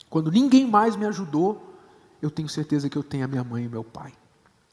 Quando 0.10 0.32
ninguém 0.32 0.66
mais 0.66 0.96
me 0.96 1.06
ajudou, 1.06 1.76
eu 2.22 2.32
tenho 2.32 2.50
certeza 2.50 2.90
que 2.90 2.98
eu 2.98 3.04
tenho 3.04 3.26
a 3.26 3.28
minha 3.28 3.44
mãe 3.44 3.66
e 3.66 3.70
meu 3.70 3.84
pai. 3.84 4.14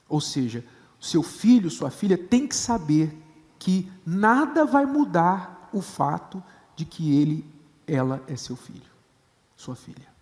Ou 0.08 0.20
seja, 0.20 0.64
seu 1.00 1.22
filho, 1.22 1.70
sua 1.70 1.90
filha 1.90 2.16
tem 2.16 2.46
que 2.46 2.54
saber 2.54 3.16
que 3.58 3.90
nada 4.04 4.64
vai 4.64 4.86
mudar 4.86 5.68
o 5.72 5.82
fato 5.82 6.42
de 6.74 6.84
que 6.84 7.16
ele, 7.16 7.44
ela 7.86 8.22
é 8.26 8.36
seu 8.36 8.56
filho, 8.56 8.90
sua 9.56 9.76
filha. 9.76 10.15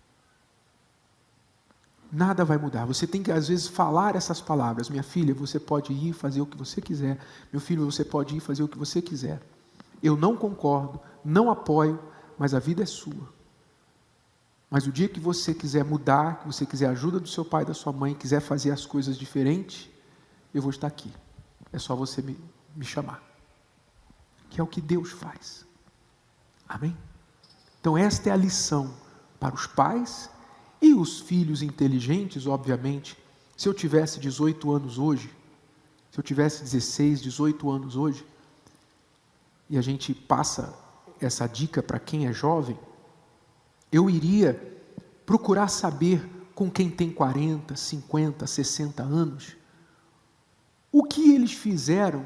Nada 2.15 2.45
vai 2.45 2.57
mudar. 2.57 2.85
Você 2.85 3.05
tem 3.05 3.21
que, 3.21 3.29
às 3.29 3.49
vezes, 3.49 3.67
falar 3.67 4.15
essas 4.15 4.39
palavras. 4.39 4.89
Minha 4.89 5.03
filha, 5.03 5.33
você 5.33 5.59
pode 5.59 5.91
ir 5.91 6.13
fazer 6.13 6.39
o 6.39 6.45
que 6.45 6.55
você 6.55 6.79
quiser. 6.79 7.19
Meu 7.51 7.59
filho, 7.59 7.83
você 7.83 8.05
pode 8.05 8.37
ir 8.37 8.39
fazer 8.39 8.63
o 8.63 8.69
que 8.69 8.77
você 8.77 9.01
quiser. 9.01 9.41
Eu 10.01 10.15
não 10.15 10.37
concordo, 10.37 10.97
não 11.25 11.51
apoio, 11.51 11.99
mas 12.37 12.53
a 12.53 12.59
vida 12.59 12.83
é 12.83 12.85
sua. 12.85 13.27
Mas 14.69 14.87
o 14.87 14.93
dia 14.93 15.09
que 15.09 15.19
você 15.19 15.53
quiser 15.53 15.83
mudar, 15.83 16.39
que 16.39 16.47
você 16.47 16.65
quiser 16.65 16.87
ajuda 16.87 17.19
do 17.19 17.27
seu 17.27 17.43
pai 17.43 17.65
da 17.65 17.73
sua 17.73 17.91
mãe, 17.91 18.15
quiser 18.15 18.39
fazer 18.39 18.71
as 18.71 18.85
coisas 18.85 19.17
diferentes, 19.17 19.89
eu 20.53 20.61
vou 20.61 20.71
estar 20.71 20.87
aqui. 20.87 21.11
É 21.73 21.77
só 21.77 21.97
você 21.97 22.21
me, 22.21 22.39
me 22.73 22.85
chamar. 22.85 23.21
Que 24.49 24.61
é 24.61 24.63
o 24.63 24.67
que 24.67 24.79
Deus 24.79 25.11
faz. 25.11 25.65
Amém? 26.65 26.95
Então, 27.81 27.97
esta 27.97 28.29
é 28.29 28.31
a 28.31 28.37
lição 28.37 28.93
para 29.37 29.53
os 29.53 29.67
pais 29.67 30.29
e 30.81 30.93
os 30.93 31.19
filhos 31.19 31.61
inteligentes, 31.61 32.47
obviamente, 32.47 33.17
se 33.55 33.67
eu 33.67 33.73
tivesse 33.73 34.19
18 34.19 34.71
anos 34.71 34.97
hoje, 34.97 35.29
se 36.11 36.19
eu 36.19 36.23
tivesse 36.23 36.63
16, 36.63 37.21
18 37.21 37.69
anos 37.69 37.95
hoje, 37.95 38.25
e 39.69 39.77
a 39.77 39.81
gente 39.81 40.13
passa 40.13 40.73
essa 41.19 41.47
dica 41.47 41.81
para 41.81 41.99
quem 41.99 42.27
é 42.27 42.33
jovem, 42.33 42.77
eu 43.91 44.09
iria 44.09 44.53
procurar 45.25 45.67
saber 45.67 46.27
com 46.53 46.69
quem 46.69 46.89
tem 46.89 47.11
40, 47.11 47.75
50, 47.75 48.47
60 48.47 49.03
anos, 49.03 49.55
o 50.91 51.03
que 51.03 51.33
eles 51.33 51.51
fizeram 51.51 52.25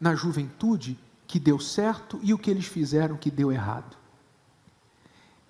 na 0.00 0.14
juventude 0.14 0.98
que 1.26 1.38
deu 1.38 1.58
certo 1.58 2.18
e 2.22 2.32
o 2.32 2.38
que 2.38 2.50
eles 2.50 2.66
fizeram 2.66 3.16
que 3.16 3.30
deu 3.30 3.52
errado. 3.52 3.96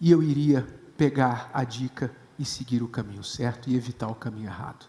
E 0.00 0.11
eu 0.11 0.23
iria 0.23 0.66
pegar 0.97 1.50
a 1.54 1.62
dica 1.62 2.12
e 2.38 2.45
seguir 2.45 2.83
o 2.83 2.88
caminho 2.88 3.25
certo 3.25 3.68
e 3.68 3.75
evitar 3.75 4.09
o 4.09 4.14
caminho 4.14 4.47
errado. 4.47 4.87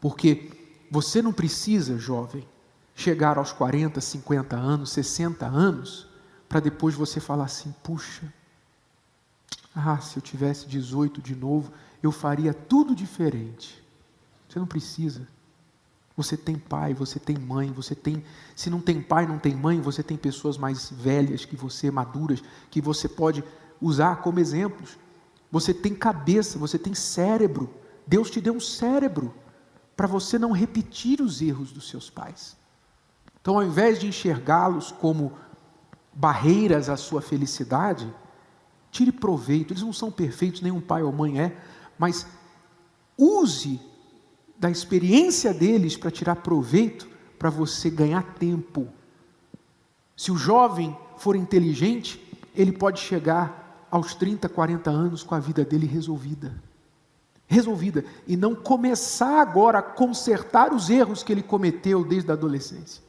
Porque 0.00 0.50
você 0.90 1.22
não 1.22 1.32
precisa, 1.32 1.98
jovem, 1.98 2.46
chegar 2.94 3.38
aos 3.38 3.52
40, 3.52 4.00
50 4.00 4.56
anos, 4.56 4.90
60 4.90 5.46
anos, 5.46 6.06
para 6.48 6.60
depois 6.60 6.94
você 6.94 7.20
falar 7.20 7.44
assim: 7.44 7.74
puxa, 7.82 8.32
ah, 9.74 9.98
se 9.98 10.16
eu 10.16 10.22
tivesse 10.22 10.68
18 10.68 11.20
de 11.20 11.34
novo, 11.34 11.72
eu 12.02 12.12
faria 12.12 12.54
tudo 12.54 12.94
diferente. 12.94 13.82
Você 14.48 14.58
não 14.58 14.66
precisa. 14.66 15.26
Você 16.16 16.36
tem 16.36 16.56
pai, 16.56 16.94
você 16.94 17.18
tem 17.18 17.36
mãe, 17.36 17.72
você 17.72 17.94
tem. 17.94 18.22
Se 18.54 18.70
não 18.70 18.80
tem 18.80 19.02
pai, 19.02 19.26
não 19.26 19.38
tem 19.38 19.54
mãe, 19.54 19.80
você 19.80 20.02
tem 20.02 20.16
pessoas 20.16 20.56
mais 20.56 20.90
velhas 20.90 21.44
que 21.44 21.56
você, 21.56 21.90
maduras, 21.90 22.40
que 22.70 22.80
você 22.80 23.08
pode 23.08 23.42
usar 23.80 24.16
como 24.16 24.38
exemplos. 24.38 24.96
Você 25.54 25.72
tem 25.72 25.94
cabeça, 25.94 26.58
você 26.58 26.76
tem 26.76 26.94
cérebro. 26.94 27.72
Deus 28.04 28.28
te 28.28 28.40
deu 28.40 28.54
um 28.54 28.60
cérebro 28.60 29.32
para 29.96 30.08
você 30.08 30.36
não 30.36 30.50
repetir 30.50 31.20
os 31.20 31.40
erros 31.40 31.70
dos 31.70 31.88
seus 31.88 32.10
pais. 32.10 32.56
Então, 33.40 33.54
ao 33.54 33.62
invés 33.62 34.00
de 34.00 34.08
enxergá-los 34.08 34.90
como 34.90 35.32
barreiras 36.12 36.88
à 36.88 36.96
sua 36.96 37.22
felicidade, 37.22 38.12
tire 38.90 39.12
proveito. 39.12 39.72
Eles 39.72 39.84
não 39.84 39.92
são 39.92 40.10
perfeitos, 40.10 40.60
nenhum 40.60 40.80
pai 40.80 41.04
ou 41.04 41.12
mãe 41.12 41.40
é, 41.40 41.56
mas 41.96 42.26
use 43.16 43.80
da 44.58 44.68
experiência 44.68 45.54
deles 45.54 45.96
para 45.96 46.10
tirar 46.10 46.34
proveito 46.34 47.08
para 47.38 47.48
você 47.48 47.88
ganhar 47.88 48.24
tempo. 48.34 48.88
Se 50.16 50.32
o 50.32 50.36
jovem 50.36 50.98
for 51.16 51.36
inteligente, 51.36 52.20
ele 52.56 52.72
pode 52.72 52.98
chegar 52.98 53.63
aos 53.94 54.12
30, 54.12 54.48
40 54.48 54.90
anos 54.90 55.22
com 55.22 55.36
a 55.36 55.38
vida 55.38 55.64
dele 55.64 55.86
resolvida. 55.86 56.52
Resolvida. 57.46 58.04
E 58.26 58.36
não 58.36 58.52
começar 58.52 59.40
agora 59.40 59.78
a 59.78 59.82
consertar 59.82 60.74
os 60.74 60.90
erros 60.90 61.22
que 61.22 61.30
ele 61.30 61.44
cometeu 61.44 62.04
desde 62.04 62.28
a 62.28 62.34
adolescência. 62.34 63.00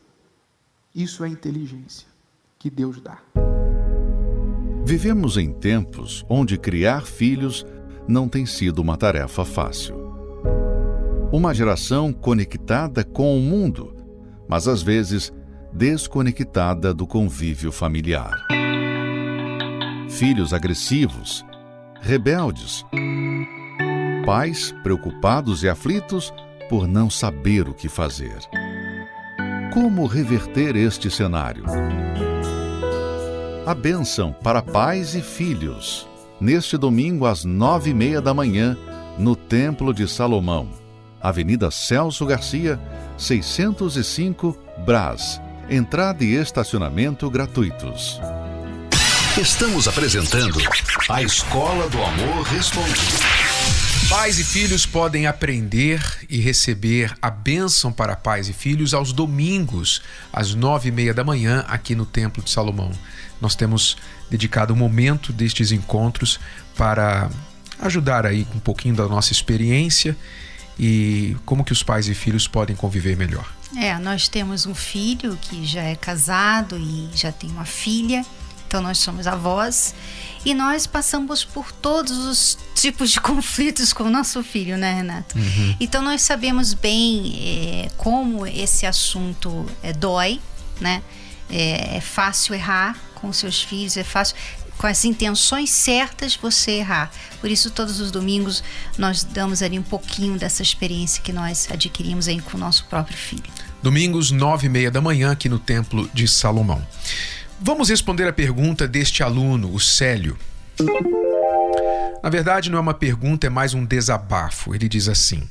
Isso 0.93 1.23
é 1.23 1.27
inteligência 1.27 2.07
que 2.59 2.69
Deus 2.69 3.01
dá. 3.01 3.17
Vivemos 4.85 5.37
em 5.37 5.51
tempos 5.51 6.23
onde 6.29 6.55
criar 6.55 7.01
filhos 7.01 7.65
não 8.07 8.29
tem 8.29 8.45
sido 8.45 8.77
uma 8.77 8.95
tarefa 8.95 9.43
fácil. 9.43 9.95
Uma 11.31 11.51
geração 11.51 12.13
conectada 12.13 13.03
com 13.03 13.35
o 13.35 13.41
mundo, 13.41 13.95
mas 14.47 14.67
às 14.67 14.83
vezes 14.83 15.33
desconectada 15.73 16.93
do 16.93 17.07
convívio 17.07 17.71
familiar 17.71 18.64
filhos 20.17 20.53
agressivos, 20.53 21.45
rebeldes, 21.99 22.85
pais 24.25 24.73
preocupados 24.81 25.61
e 25.61 25.67
aflitos 25.67 26.33
por 26.69 26.87
não 26.87 27.09
saber 27.09 27.67
o 27.67 27.73
que 27.73 27.89
fazer. 27.89 28.37
Como 29.73 30.05
reverter 30.05 30.77
este 30.77 31.11
cenário? 31.11 31.65
A 33.65 33.75
bênção 33.75 34.31
para 34.31 34.61
pais 34.61 35.15
e 35.15 35.21
filhos, 35.21 36.07
neste 36.39 36.77
domingo 36.77 37.25
às 37.25 37.43
nove 37.43 37.89
e 37.89 37.93
meia 37.93 38.21
da 38.21 38.33
manhã, 38.33 38.77
no 39.19 39.35
Templo 39.35 39.93
de 39.93 40.07
Salomão, 40.07 40.69
Avenida 41.21 41.69
Celso 41.69 42.25
Garcia, 42.25 42.79
605, 43.17 44.57
Brás. 44.85 45.41
Entrada 45.69 46.23
e 46.23 46.35
estacionamento 46.35 47.29
gratuitos. 47.29 48.21
Estamos 49.37 49.85
apresentando 49.85 50.57
a 51.09 51.21
Escola 51.21 51.89
do 51.89 52.01
Amor 52.01 52.43
Respondido. 52.43 53.19
Pais 54.07 54.39
e 54.39 54.45
filhos 54.45 54.85
podem 54.85 55.27
aprender 55.27 56.01
e 56.29 56.39
receber 56.39 57.13
a 57.21 57.29
bênção 57.29 57.91
para 57.91 58.15
pais 58.15 58.47
e 58.47 58.53
filhos 58.53 58.93
aos 58.93 59.11
domingos, 59.11 60.01
às 60.31 60.55
nove 60.55 60.87
e 60.87 60.91
meia 60.91 61.13
da 61.13 61.21
manhã, 61.21 61.65
aqui 61.67 61.93
no 61.95 62.05
Templo 62.05 62.41
de 62.41 62.49
Salomão. 62.49 62.93
Nós 63.41 63.55
temos 63.55 63.97
dedicado 64.29 64.73
um 64.73 64.77
momento 64.77 65.33
destes 65.33 65.73
encontros 65.73 66.39
para 66.77 67.29
ajudar 67.81 68.25
aí 68.25 68.47
um 68.55 68.59
pouquinho 68.59 68.95
da 68.95 69.05
nossa 69.05 69.33
experiência 69.33 70.15
e 70.79 71.35
como 71.45 71.65
que 71.65 71.73
os 71.73 71.83
pais 71.83 72.07
e 72.07 72.13
filhos 72.13 72.47
podem 72.47 72.73
conviver 72.73 73.17
melhor. 73.17 73.53
É, 73.75 73.99
nós 73.99 74.29
temos 74.29 74.65
um 74.65 74.73
filho 74.73 75.37
que 75.41 75.65
já 75.65 75.81
é 75.81 75.95
casado 75.95 76.77
e 76.77 77.09
já 77.13 77.33
tem 77.33 77.49
uma 77.49 77.65
filha 77.65 78.25
então 78.75 78.81
nós 78.81 78.97
somos 78.97 79.25
avós 79.25 79.95
E 80.43 80.53
nós 80.53 80.85
passamos 80.85 81.45
por 81.45 81.71
todos 81.71 82.17
os 82.17 82.57
tipos 82.75 83.09
de 83.09 83.21
conflitos 83.23 83.93
com 83.93 84.03
o 84.03 84.09
nosso 84.09 84.43
filho, 84.43 84.77
né, 84.77 84.95
Renato? 84.95 85.37
Uhum. 85.37 85.75
Então 85.79 86.03
nós 86.03 86.21
sabemos 86.21 86.73
bem 86.73 87.39
é, 87.39 87.89
como 87.95 88.45
esse 88.45 88.85
assunto 88.85 89.65
é, 89.81 89.93
dói, 89.93 90.41
né? 90.81 91.01
É, 91.49 91.97
é 91.97 92.01
fácil 92.01 92.53
errar 92.53 92.99
com 93.15 93.31
seus 93.31 93.63
filhos, 93.63 93.95
é 93.95 94.03
fácil 94.03 94.35
com 94.77 94.87
as 94.87 95.05
intenções 95.05 95.69
certas 95.69 96.35
você 96.35 96.71
errar. 96.71 97.09
Por 97.39 97.49
isso, 97.49 97.71
todos 97.71 98.01
os 98.01 98.11
domingos 98.11 98.61
nós 98.97 99.23
damos 99.23 99.61
ali 99.61 99.79
um 99.79 99.83
pouquinho 99.83 100.37
dessa 100.37 100.61
experiência 100.61 101.23
que 101.23 101.31
nós 101.31 101.69
adquirimos 101.71 102.27
aí 102.27 102.41
com 102.41 102.57
o 102.57 102.59
nosso 102.59 102.85
próprio 102.85 103.17
filho. 103.17 103.45
Domingos, 103.81 104.31
nove 104.31 104.67
e 104.67 104.69
meia 104.69 104.91
da 104.91 104.99
manhã, 104.99 105.31
aqui 105.31 105.47
no 105.47 105.59
Templo 105.59 106.09
de 106.13 106.27
Salomão. 106.27 106.85
Vamos 107.59 107.89
responder 107.89 108.27
a 108.27 108.33
pergunta 108.33 108.87
deste 108.87 109.23
aluno, 109.23 109.73
o 109.73 109.79
Célio. 109.79 110.37
Na 112.21 112.29
verdade, 112.29 112.69
não 112.69 112.77
é 112.77 112.81
uma 112.81 112.93
pergunta, 112.93 113.47
é 113.47 113.49
mais 113.49 113.73
um 113.73 113.85
desabafo. 113.85 114.75
Ele 114.75 114.89
diz 114.89 115.07
assim: 115.07 115.47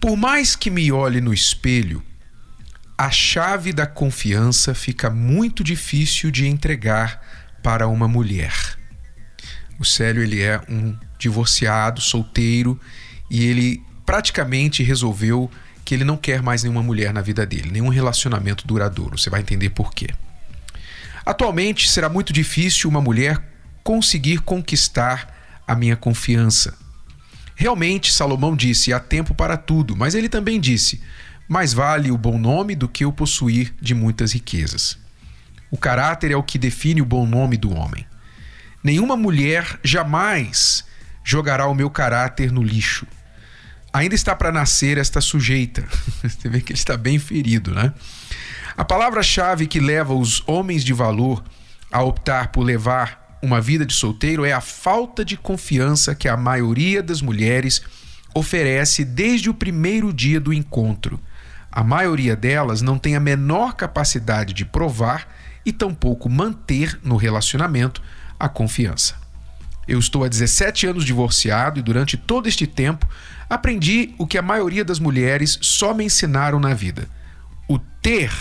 Por 0.00 0.16
mais 0.16 0.56
que 0.56 0.70
me 0.70 0.90
olhe 0.90 1.20
no 1.20 1.32
espelho, 1.34 2.02
a 2.96 3.10
chave 3.10 3.72
da 3.72 3.86
confiança 3.86 4.74
fica 4.74 5.10
muito 5.10 5.62
difícil 5.62 6.30
de 6.30 6.46
entregar 6.46 7.20
para 7.62 7.86
uma 7.86 8.08
mulher. 8.08 8.52
O 9.78 9.84
Célio 9.84 10.22
ele 10.22 10.40
é 10.40 10.60
um 10.68 10.96
divorciado, 11.18 12.00
solteiro, 12.00 12.80
e 13.30 13.44
ele 13.44 13.82
praticamente 14.06 14.82
resolveu 14.82 15.50
que 15.84 15.94
ele 15.94 16.04
não 16.04 16.16
quer 16.16 16.42
mais 16.42 16.62
nenhuma 16.62 16.82
mulher 16.82 17.12
na 17.12 17.20
vida 17.20 17.44
dele, 17.44 17.70
nenhum 17.70 17.88
relacionamento 17.88 18.66
duradouro. 18.66 19.18
Você 19.18 19.28
vai 19.28 19.40
entender 19.40 19.70
por 19.70 19.92
quê. 19.92 20.08
Atualmente 21.24 21.88
será 21.88 22.08
muito 22.08 22.32
difícil 22.32 22.88
uma 22.88 23.00
mulher 23.00 23.42
conseguir 23.82 24.38
conquistar 24.38 25.62
a 25.66 25.74
minha 25.74 25.96
confiança. 25.96 26.76
Realmente, 27.54 28.12
Salomão 28.12 28.56
disse: 28.56 28.92
há 28.92 28.98
tempo 28.98 29.34
para 29.34 29.56
tudo, 29.56 29.96
mas 29.96 30.14
ele 30.14 30.28
também 30.28 30.58
disse: 30.58 31.00
mais 31.48 31.72
vale 31.72 32.10
o 32.10 32.16
bom 32.16 32.38
nome 32.38 32.74
do 32.74 32.88
que 32.88 33.04
o 33.04 33.12
possuir 33.12 33.74
de 33.80 33.94
muitas 33.94 34.32
riquezas. 34.32 34.96
O 35.70 35.76
caráter 35.76 36.30
é 36.30 36.36
o 36.36 36.42
que 36.42 36.58
define 36.58 37.02
o 37.02 37.04
bom 37.04 37.26
nome 37.26 37.56
do 37.56 37.74
homem. 37.74 38.06
Nenhuma 38.82 39.16
mulher 39.16 39.78
jamais 39.84 40.84
jogará 41.24 41.66
o 41.66 41.74
meu 41.74 41.90
caráter 41.90 42.50
no 42.50 42.62
lixo. 42.62 43.06
Ainda 43.92 44.14
está 44.14 44.34
para 44.34 44.52
nascer 44.52 44.96
esta 44.96 45.20
sujeita. 45.20 45.84
Você 46.22 46.48
vê 46.48 46.60
que 46.60 46.72
ele 46.72 46.78
está 46.78 46.96
bem 46.96 47.18
ferido, 47.18 47.74
né? 47.74 47.92
A 48.80 48.84
palavra-chave 48.84 49.66
que 49.66 49.78
leva 49.78 50.14
os 50.14 50.42
homens 50.46 50.82
de 50.82 50.94
valor 50.94 51.44
a 51.92 52.02
optar 52.02 52.48
por 52.48 52.62
levar 52.62 53.38
uma 53.42 53.60
vida 53.60 53.84
de 53.84 53.92
solteiro 53.92 54.42
é 54.42 54.54
a 54.54 54.60
falta 54.62 55.22
de 55.22 55.36
confiança 55.36 56.14
que 56.14 56.26
a 56.26 56.34
maioria 56.34 57.02
das 57.02 57.20
mulheres 57.20 57.82
oferece 58.34 59.04
desde 59.04 59.50
o 59.50 59.54
primeiro 59.54 60.14
dia 60.14 60.40
do 60.40 60.50
encontro. 60.50 61.20
A 61.70 61.84
maioria 61.84 62.34
delas 62.34 62.80
não 62.80 62.98
tem 62.98 63.14
a 63.16 63.20
menor 63.20 63.74
capacidade 63.74 64.54
de 64.54 64.64
provar 64.64 65.28
e 65.62 65.74
tampouco 65.74 66.30
manter 66.30 66.98
no 67.04 67.16
relacionamento 67.16 68.02
a 68.38 68.48
confiança. 68.48 69.14
Eu 69.86 69.98
estou 69.98 70.24
há 70.24 70.28
17 70.28 70.86
anos 70.86 71.04
divorciado 71.04 71.78
e 71.78 71.82
durante 71.82 72.16
todo 72.16 72.48
este 72.48 72.66
tempo 72.66 73.06
aprendi 73.46 74.14
o 74.16 74.26
que 74.26 74.38
a 74.38 74.42
maioria 74.42 74.86
das 74.86 74.98
mulheres 74.98 75.58
só 75.60 75.92
me 75.92 76.02
ensinaram 76.02 76.58
na 76.58 76.72
vida: 76.72 77.06
o 77.68 77.78
ter 77.78 78.32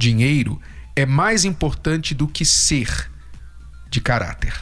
dinheiro 0.00 0.58
é 0.96 1.04
mais 1.04 1.44
importante 1.44 2.14
do 2.14 2.26
que 2.26 2.44
ser 2.44 3.10
de 3.90 4.00
caráter. 4.00 4.54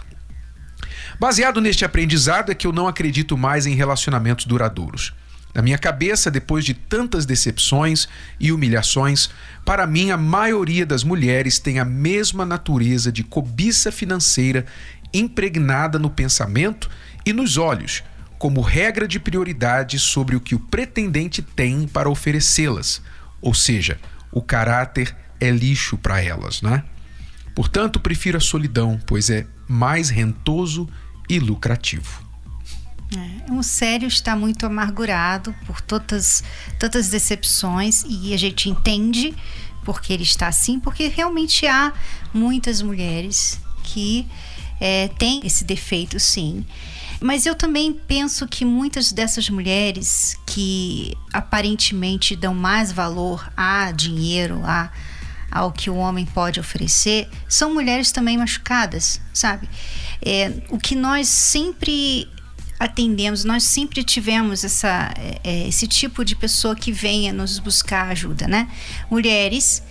Baseado 1.18 1.60
neste 1.60 1.84
aprendizado 1.84 2.50
é 2.50 2.54
que 2.54 2.66
eu 2.66 2.72
não 2.72 2.88
acredito 2.88 3.38
mais 3.38 3.64
em 3.64 3.74
relacionamentos 3.74 4.46
duradouros. 4.46 5.14
Na 5.54 5.62
minha 5.62 5.78
cabeça, 5.78 6.30
depois 6.30 6.64
de 6.64 6.74
tantas 6.74 7.24
decepções 7.24 8.08
e 8.38 8.52
humilhações, 8.52 9.30
para 9.64 9.86
mim 9.86 10.10
a 10.10 10.16
maioria 10.16 10.84
das 10.84 11.02
mulheres 11.02 11.58
tem 11.58 11.78
a 11.78 11.84
mesma 11.84 12.44
natureza 12.44 13.10
de 13.10 13.22
cobiça 13.22 13.90
financeira 13.90 14.66
impregnada 15.14 15.98
no 15.98 16.10
pensamento 16.10 16.90
e 17.24 17.32
nos 17.32 17.56
olhos, 17.56 18.02
como 18.38 18.60
regra 18.60 19.08
de 19.08 19.18
prioridade 19.18 19.98
sobre 19.98 20.36
o 20.36 20.40
que 20.40 20.54
o 20.54 20.60
pretendente 20.60 21.42
tem 21.42 21.88
para 21.88 22.10
oferecê-las, 22.10 23.00
ou 23.40 23.54
seja, 23.54 23.98
o 24.30 24.42
caráter 24.42 25.16
é 25.40 25.50
lixo 25.50 25.96
para 25.96 26.22
elas, 26.22 26.62
né? 26.62 26.84
Portanto, 27.54 27.98
prefiro 27.98 28.38
a 28.38 28.40
solidão, 28.40 29.00
pois 29.06 29.30
é 29.30 29.46
mais 29.68 30.10
rentoso 30.10 30.88
e 31.28 31.38
lucrativo. 31.38 32.26
É, 33.16 33.52
o 33.52 33.62
sério 33.62 34.06
está 34.06 34.36
muito 34.36 34.66
amargurado 34.66 35.54
por 35.66 35.80
tantas, 35.80 36.44
tantas 36.78 37.08
decepções 37.08 38.04
e 38.06 38.34
a 38.34 38.36
gente 38.36 38.68
entende 38.68 39.34
porque 39.84 40.12
ele 40.12 40.22
está 40.22 40.48
assim, 40.48 40.78
porque 40.78 41.08
realmente 41.08 41.66
há 41.66 41.92
muitas 42.32 42.82
mulheres 42.82 43.58
que 43.82 44.26
é, 44.78 45.08
têm 45.18 45.40
esse 45.44 45.64
defeito, 45.64 46.20
sim. 46.20 46.64
Mas 47.20 47.46
eu 47.46 47.54
também 47.54 47.92
penso 47.92 48.46
que 48.46 48.64
muitas 48.64 49.10
dessas 49.10 49.48
mulheres 49.48 50.36
que 50.46 51.16
aparentemente 51.32 52.36
dão 52.36 52.54
mais 52.54 52.92
valor 52.92 53.50
a 53.56 53.90
dinheiro, 53.90 54.60
a 54.64 54.90
ao 55.50 55.72
que 55.72 55.90
o 55.90 55.96
homem 55.96 56.26
pode 56.26 56.60
oferecer, 56.60 57.28
são 57.48 57.72
mulheres 57.72 58.12
também 58.12 58.36
machucadas, 58.36 59.20
sabe? 59.32 59.68
É, 60.20 60.52
o 60.68 60.78
que 60.78 60.94
nós 60.94 61.28
sempre 61.28 62.28
atendemos, 62.78 63.44
nós 63.44 63.64
sempre 63.64 64.04
tivemos 64.04 64.62
essa, 64.62 65.12
é, 65.42 65.66
esse 65.66 65.86
tipo 65.86 66.24
de 66.24 66.36
pessoa 66.36 66.76
que 66.76 66.92
venha 66.92 67.32
nos 67.32 67.58
buscar 67.58 68.08
ajuda, 68.10 68.46
né? 68.46 68.68
Mulheres 69.10 69.82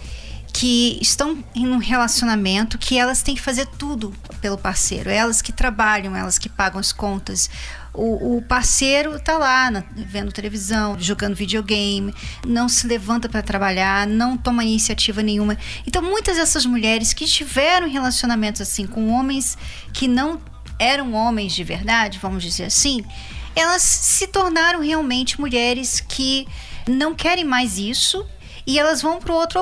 que 0.58 0.98
estão 1.00 1.38
em 1.54 1.68
um 1.68 1.78
relacionamento 1.78 2.80
que 2.80 2.98
elas 2.98 3.22
têm 3.22 3.36
que 3.36 3.42
fazer 3.42 3.68
tudo 3.68 4.12
pelo 4.42 4.58
parceiro, 4.58 5.08
elas 5.08 5.40
que 5.40 5.52
trabalham, 5.52 6.16
elas 6.16 6.40
que 6.40 6.50
pagam 6.50 6.80
as 6.80 6.92
contas, 6.92 7.48
o, 7.94 8.38
o 8.38 8.42
parceiro 8.42 9.20
tá 9.20 9.38
lá 9.38 9.70
na, 9.70 9.84
vendo 9.96 10.32
televisão, 10.32 11.00
jogando 11.00 11.36
videogame, 11.36 12.12
não 12.44 12.68
se 12.68 12.88
levanta 12.88 13.30
para 13.30 13.44
trabalhar, 13.44 14.08
não 14.08 14.36
toma 14.36 14.64
iniciativa 14.64 15.22
nenhuma. 15.22 15.56
Então, 15.86 16.02
muitas 16.02 16.38
dessas 16.38 16.66
mulheres 16.66 17.14
que 17.14 17.28
tiveram 17.28 17.88
relacionamentos 17.88 18.60
assim 18.60 18.88
com 18.88 19.12
homens 19.12 19.56
que 19.94 20.08
não 20.08 20.42
eram 20.80 21.14
homens 21.14 21.54
de 21.54 21.64
verdade, 21.64 22.18
vamos 22.18 22.42
dizer 22.42 22.64
assim, 22.64 23.06
elas 23.56 23.84
se 23.84 24.26
tornaram 24.26 24.82
realmente 24.82 25.40
mulheres 25.40 26.00
que 26.00 26.48
não 26.88 27.14
querem 27.14 27.46
mais 27.46 27.78
isso 27.78 28.26
e 28.66 28.80
elas 28.80 29.04
vão 29.04 29.20
para 29.20 29.32
o 29.32 29.36
outro 29.36 29.60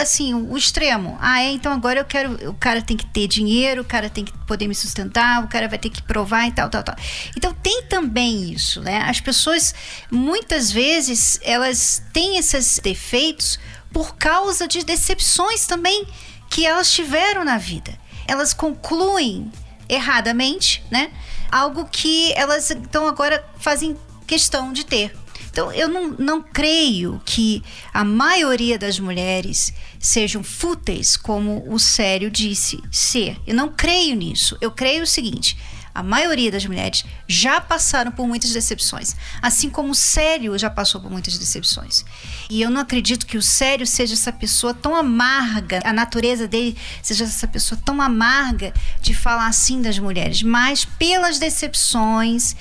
assim, 0.00 0.34
o 0.34 0.56
extremo. 0.56 1.16
Ah, 1.20 1.42
é, 1.42 1.52
então 1.52 1.72
agora 1.72 2.00
eu 2.00 2.04
quero. 2.04 2.50
O 2.50 2.54
cara 2.54 2.82
tem 2.82 2.96
que 2.96 3.06
ter 3.06 3.26
dinheiro, 3.26 3.82
o 3.82 3.84
cara 3.84 4.08
tem 4.10 4.24
que 4.24 4.32
poder 4.46 4.68
me 4.68 4.74
sustentar, 4.74 5.42
o 5.44 5.48
cara 5.48 5.68
vai 5.68 5.78
ter 5.78 5.90
que 5.90 6.02
provar 6.02 6.46
e 6.46 6.52
tal, 6.52 6.68
tal, 6.68 6.82
tal. 6.82 6.96
Então 7.36 7.52
tem 7.54 7.82
também 7.84 8.52
isso, 8.52 8.80
né? 8.80 9.04
As 9.08 9.20
pessoas, 9.20 9.74
muitas 10.10 10.70
vezes, 10.70 11.38
elas 11.42 12.02
têm 12.12 12.36
esses 12.36 12.78
defeitos 12.78 13.58
por 13.92 14.16
causa 14.16 14.66
de 14.66 14.84
decepções 14.84 15.66
também 15.66 16.06
que 16.50 16.66
elas 16.66 16.90
tiveram 16.90 17.44
na 17.44 17.58
vida. 17.58 17.96
Elas 18.26 18.52
concluem 18.52 19.50
erradamente, 19.88 20.84
né? 20.90 21.10
Algo 21.50 21.84
que 21.84 22.32
elas 22.34 22.70
então 22.70 23.06
agora 23.06 23.44
fazem 23.58 23.96
questão 24.26 24.72
de 24.72 24.84
ter. 24.84 25.23
Então, 25.54 25.70
eu 25.70 25.86
não, 25.86 26.08
não 26.18 26.42
creio 26.42 27.22
que 27.24 27.62
a 27.92 28.02
maioria 28.02 28.76
das 28.76 28.98
mulheres 28.98 29.72
sejam 30.00 30.42
fúteis, 30.42 31.16
como 31.16 31.64
o 31.72 31.78
Sério 31.78 32.28
disse 32.28 32.82
ser. 32.90 33.40
Eu 33.46 33.54
não 33.54 33.68
creio 33.68 34.16
nisso. 34.16 34.58
Eu 34.60 34.72
creio 34.72 35.04
o 35.04 35.06
seguinte: 35.06 35.56
a 35.94 36.02
maioria 36.02 36.50
das 36.50 36.66
mulheres 36.66 37.04
já 37.28 37.60
passaram 37.60 38.10
por 38.10 38.26
muitas 38.26 38.50
decepções, 38.50 39.14
assim 39.40 39.70
como 39.70 39.92
o 39.92 39.94
Sério 39.94 40.58
já 40.58 40.68
passou 40.68 41.00
por 41.00 41.08
muitas 41.08 41.38
decepções. 41.38 42.04
E 42.50 42.60
eu 42.60 42.68
não 42.68 42.80
acredito 42.80 43.24
que 43.24 43.38
o 43.38 43.42
Sério 43.42 43.86
seja 43.86 44.14
essa 44.14 44.32
pessoa 44.32 44.74
tão 44.74 44.96
amarga, 44.96 45.80
a 45.84 45.92
natureza 45.92 46.48
dele 46.48 46.76
seja 47.00 47.22
essa 47.22 47.46
pessoa 47.46 47.80
tão 47.84 48.02
amarga 48.02 48.74
de 49.00 49.14
falar 49.14 49.46
assim 49.46 49.80
das 49.80 50.00
mulheres, 50.00 50.42
mas 50.42 50.84
pelas 50.84 51.38
decepções 51.38 52.56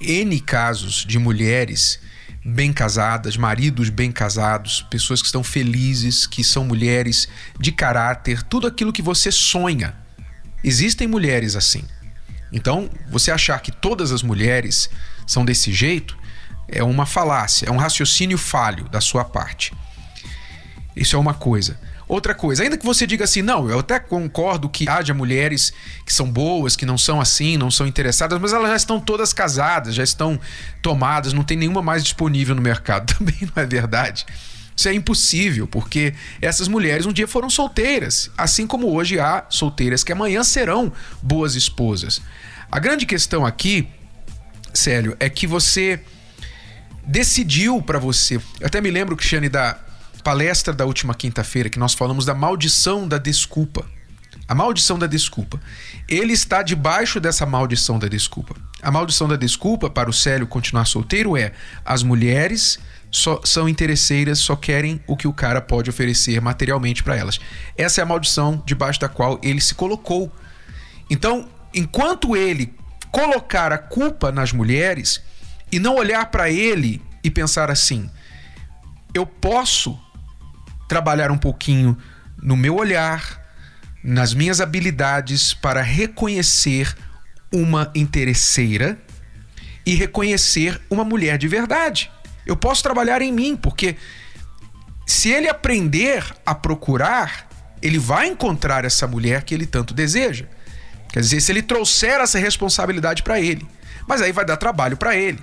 N 0.00 0.40
casos 0.40 1.04
de 1.06 1.18
mulheres 1.18 1.98
bem 2.44 2.72
casadas, 2.72 3.36
maridos 3.36 3.88
bem 3.88 4.12
casados, 4.12 4.86
pessoas 4.88 5.20
que 5.20 5.26
estão 5.26 5.42
felizes, 5.42 6.26
que 6.26 6.44
são 6.44 6.64
mulheres 6.64 7.28
de 7.58 7.72
caráter, 7.72 8.42
tudo 8.42 8.66
aquilo 8.66 8.92
que 8.92 9.02
você 9.02 9.32
sonha. 9.32 9.96
Existem 10.62 11.08
mulheres 11.08 11.56
assim. 11.56 11.84
Então, 12.52 12.88
você 13.10 13.30
achar 13.30 13.60
que 13.60 13.72
todas 13.72 14.12
as 14.12 14.22
mulheres 14.22 14.88
são 15.26 15.44
desse 15.44 15.72
jeito 15.72 16.16
é 16.68 16.82
uma 16.82 17.06
falácia, 17.06 17.66
é 17.66 17.70
um 17.70 17.76
raciocínio 17.76 18.38
falho 18.38 18.88
da 18.88 19.00
sua 19.00 19.24
parte. 19.24 19.72
Isso 20.94 21.16
é 21.16 21.18
uma 21.18 21.34
coisa. 21.34 21.78
Outra 22.08 22.34
coisa, 22.36 22.62
ainda 22.62 22.76
que 22.76 22.86
você 22.86 23.04
diga 23.04 23.24
assim, 23.24 23.42
não, 23.42 23.68
eu 23.68 23.80
até 23.80 23.98
concordo 23.98 24.68
que 24.68 24.88
haja 24.88 25.12
mulheres 25.12 25.72
que 26.04 26.12
são 26.12 26.30
boas, 26.30 26.76
que 26.76 26.86
não 26.86 26.96
são 26.96 27.20
assim, 27.20 27.56
não 27.56 27.68
são 27.68 27.84
interessadas, 27.84 28.40
mas 28.40 28.52
elas 28.52 28.70
já 28.70 28.76
estão 28.76 29.00
todas 29.00 29.32
casadas, 29.32 29.92
já 29.92 30.04
estão 30.04 30.38
tomadas, 30.80 31.32
não 31.32 31.42
tem 31.42 31.56
nenhuma 31.56 31.82
mais 31.82 32.04
disponível 32.04 32.54
no 32.54 32.62
mercado. 32.62 33.12
Também 33.18 33.36
não 33.40 33.60
é 33.60 33.66
verdade. 33.66 34.24
Isso 34.76 34.88
é 34.88 34.94
impossível, 34.94 35.66
porque 35.66 36.14
essas 36.40 36.68
mulheres 36.68 37.06
um 37.06 37.12
dia 37.12 37.26
foram 37.26 37.50
solteiras, 37.50 38.30
assim 38.36 38.66
como 38.66 38.92
hoje 38.92 39.18
há 39.18 39.44
solteiras 39.48 40.04
que 40.04 40.12
amanhã 40.12 40.44
serão 40.44 40.92
boas 41.20 41.56
esposas. 41.56 42.20
A 42.70 42.78
grande 42.78 43.06
questão 43.06 43.44
aqui, 43.44 43.88
Célio, 44.72 45.16
é 45.18 45.28
que 45.28 45.46
você 45.46 46.00
decidiu 47.04 47.80
para 47.82 47.98
você. 47.98 48.36
Eu 48.60 48.66
até 48.66 48.80
me 48.80 48.90
lembro, 48.90 49.16
Cristiane, 49.16 49.48
da 49.48 49.78
palestra 50.26 50.74
da 50.74 50.84
última 50.84 51.14
quinta-feira 51.14 51.70
que 51.70 51.78
nós 51.78 51.94
falamos 51.94 52.24
da 52.24 52.34
maldição 52.34 53.06
da 53.06 53.16
desculpa. 53.16 53.86
A 54.48 54.56
maldição 54.56 54.98
da 54.98 55.06
desculpa. 55.06 55.60
Ele 56.08 56.32
está 56.32 56.64
debaixo 56.64 57.20
dessa 57.20 57.46
maldição 57.46 57.96
da 57.96 58.08
desculpa. 58.08 58.56
A 58.82 58.90
maldição 58.90 59.28
da 59.28 59.36
desculpa 59.36 59.88
para 59.88 60.10
o 60.10 60.12
Célio 60.12 60.48
continuar 60.48 60.84
solteiro 60.84 61.36
é 61.36 61.52
as 61.84 62.02
mulheres 62.02 62.76
só 63.08 63.40
são 63.44 63.68
interesseiras, 63.68 64.40
só 64.40 64.56
querem 64.56 65.00
o 65.06 65.16
que 65.16 65.28
o 65.28 65.32
cara 65.32 65.60
pode 65.60 65.90
oferecer 65.90 66.40
materialmente 66.40 67.04
para 67.04 67.14
elas. 67.14 67.38
Essa 67.78 68.00
é 68.00 68.02
a 68.02 68.06
maldição 68.06 68.60
debaixo 68.66 68.98
da 68.98 69.08
qual 69.08 69.38
ele 69.44 69.60
se 69.60 69.76
colocou. 69.76 70.32
Então, 71.08 71.48
enquanto 71.72 72.36
ele 72.36 72.74
colocar 73.12 73.70
a 73.72 73.78
culpa 73.78 74.32
nas 74.32 74.52
mulheres 74.52 75.22
e 75.70 75.78
não 75.78 75.94
olhar 75.94 76.26
para 76.32 76.50
ele 76.50 77.00
e 77.22 77.30
pensar 77.30 77.70
assim: 77.70 78.10
eu 79.14 79.24
posso 79.24 79.96
trabalhar 80.88 81.30
um 81.30 81.38
pouquinho 81.38 81.96
no 82.40 82.56
meu 82.56 82.76
olhar, 82.76 83.42
nas 84.02 84.34
minhas 84.34 84.60
habilidades 84.60 85.54
para 85.54 85.82
reconhecer 85.82 86.94
uma 87.52 87.90
interesseira 87.94 88.98
e 89.84 89.94
reconhecer 89.94 90.80
uma 90.90 91.04
mulher 91.04 91.38
de 91.38 91.48
verdade. 91.48 92.10
Eu 92.44 92.56
posso 92.56 92.82
trabalhar 92.82 93.22
em 93.22 93.32
mim, 93.32 93.56
porque 93.56 93.96
se 95.06 95.30
ele 95.30 95.48
aprender 95.48 96.24
a 96.44 96.54
procurar, 96.54 97.48
ele 97.80 97.98
vai 97.98 98.28
encontrar 98.28 98.84
essa 98.84 99.06
mulher 99.06 99.44
que 99.44 99.54
ele 99.54 99.66
tanto 99.66 99.94
deseja. 99.94 100.46
Quer 101.08 101.20
dizer, 101.20 101.40
se 101.40 101.52
ele 101.52 101.62
trouxer 101.62 102.20
essa 102.20 102.38
responsabilidade 102.38 103.22
para 103.22 103.40
ele. 103.40 103.66
Mas 104.06 104.20
aí 104.22 104.32
vai 104.32 104.44
dar 104.44 104.56
trabalho 104.56 104.96
para 104.96 105.16
ele. 105.16 105.38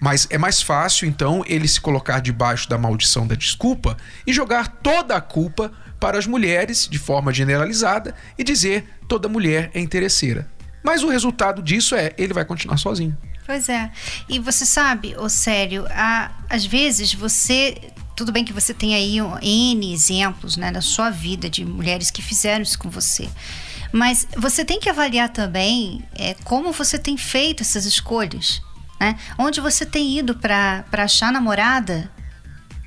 Mas 0.00 0.26
é 0.30 0.38
mais 0.38 0.62
fácil, 0.62 1.08
então, 1.08 1.42
ele 1.46 1.66
se 1.66 1.80
colocar 1.80 2.20
debaixo 2.20 2.68
da 2.68 2.78
maldição 2.78 3.26
da 3.26 3.34
desculpa 3.34 3.96
e 4.26 4.32
jogar 4.32 4.68
toda 4.68 5.16
a 5.16 5.20
culpa 5.20 5.72
para 5.98 6.18
as 6.18 6.26
mulheres 6.26 6.86
de 6.88 6.98
forma 6.98 7.32
generalizada 7.32 8.14
e 8.38 8.44
dizer 8.44 8.88
toda 9.08 9.28
mulher 9.28 9.70
é 9.74 9.80
interesseira. 9.80 10.48
Mas 10.82 11.02
o 11.02 11.08
resultado 11.08 11.62
disso 11.62 11.94
é 11.94 12.12
ele 12.16 12.32
vai 12.32 12.44
continuar 12.44 12.76
sozinho. 12.76 13.16
Pois 13.44 13.68
é. 13.68 13.90
E 14.28 14.38
você 14.38 14.66
sabe, 14.66 15.16
ô 15.16 15.28
sério, 15.28 15.86
às 16.48 16.64
vezes 16.66 17.14
você. 17.14 17.76
Tudo 18.14 18.32
bem 18.32 18.44
que 18.44 18.52
você 18.52 18.74
tem 18.74 18.94
aí 18.94 19.18
N 19.42 19.92
exemplos 19.92 20.56
né, 20.56 20.70
na 20.70 20.80
sua 20.80 21.08
vida 21.08 21.48
de 21.48 21.64
mulheres 21.64 22.10
que 22.10 22.20
fizeram 22.20 22.62
isso 22.62 22.78
com 22.78 22.90
você. 22.90 23.28
Mas 23.92 24.26
você 24.36 24.64
tem 24.64 24.78
que 24.78 24.90
avaliar 24.90 25.28
também 25.30 26.04
é, 26.14 26.34
como 26.44 26.72
você 26.72 26.98
tem 26.98 27.16
feito 27.16 27.62
essas 27.62 27.86
escolhas. 27.86 28.60
Né? 29.00 29.16
Onde 29.38 29.60
você 29.60 29.86
tem 29.86 30.18
ido 30.18 30.34
para 30.34 30.84
achar 30.92 31.32
namorada? 31.32 32.10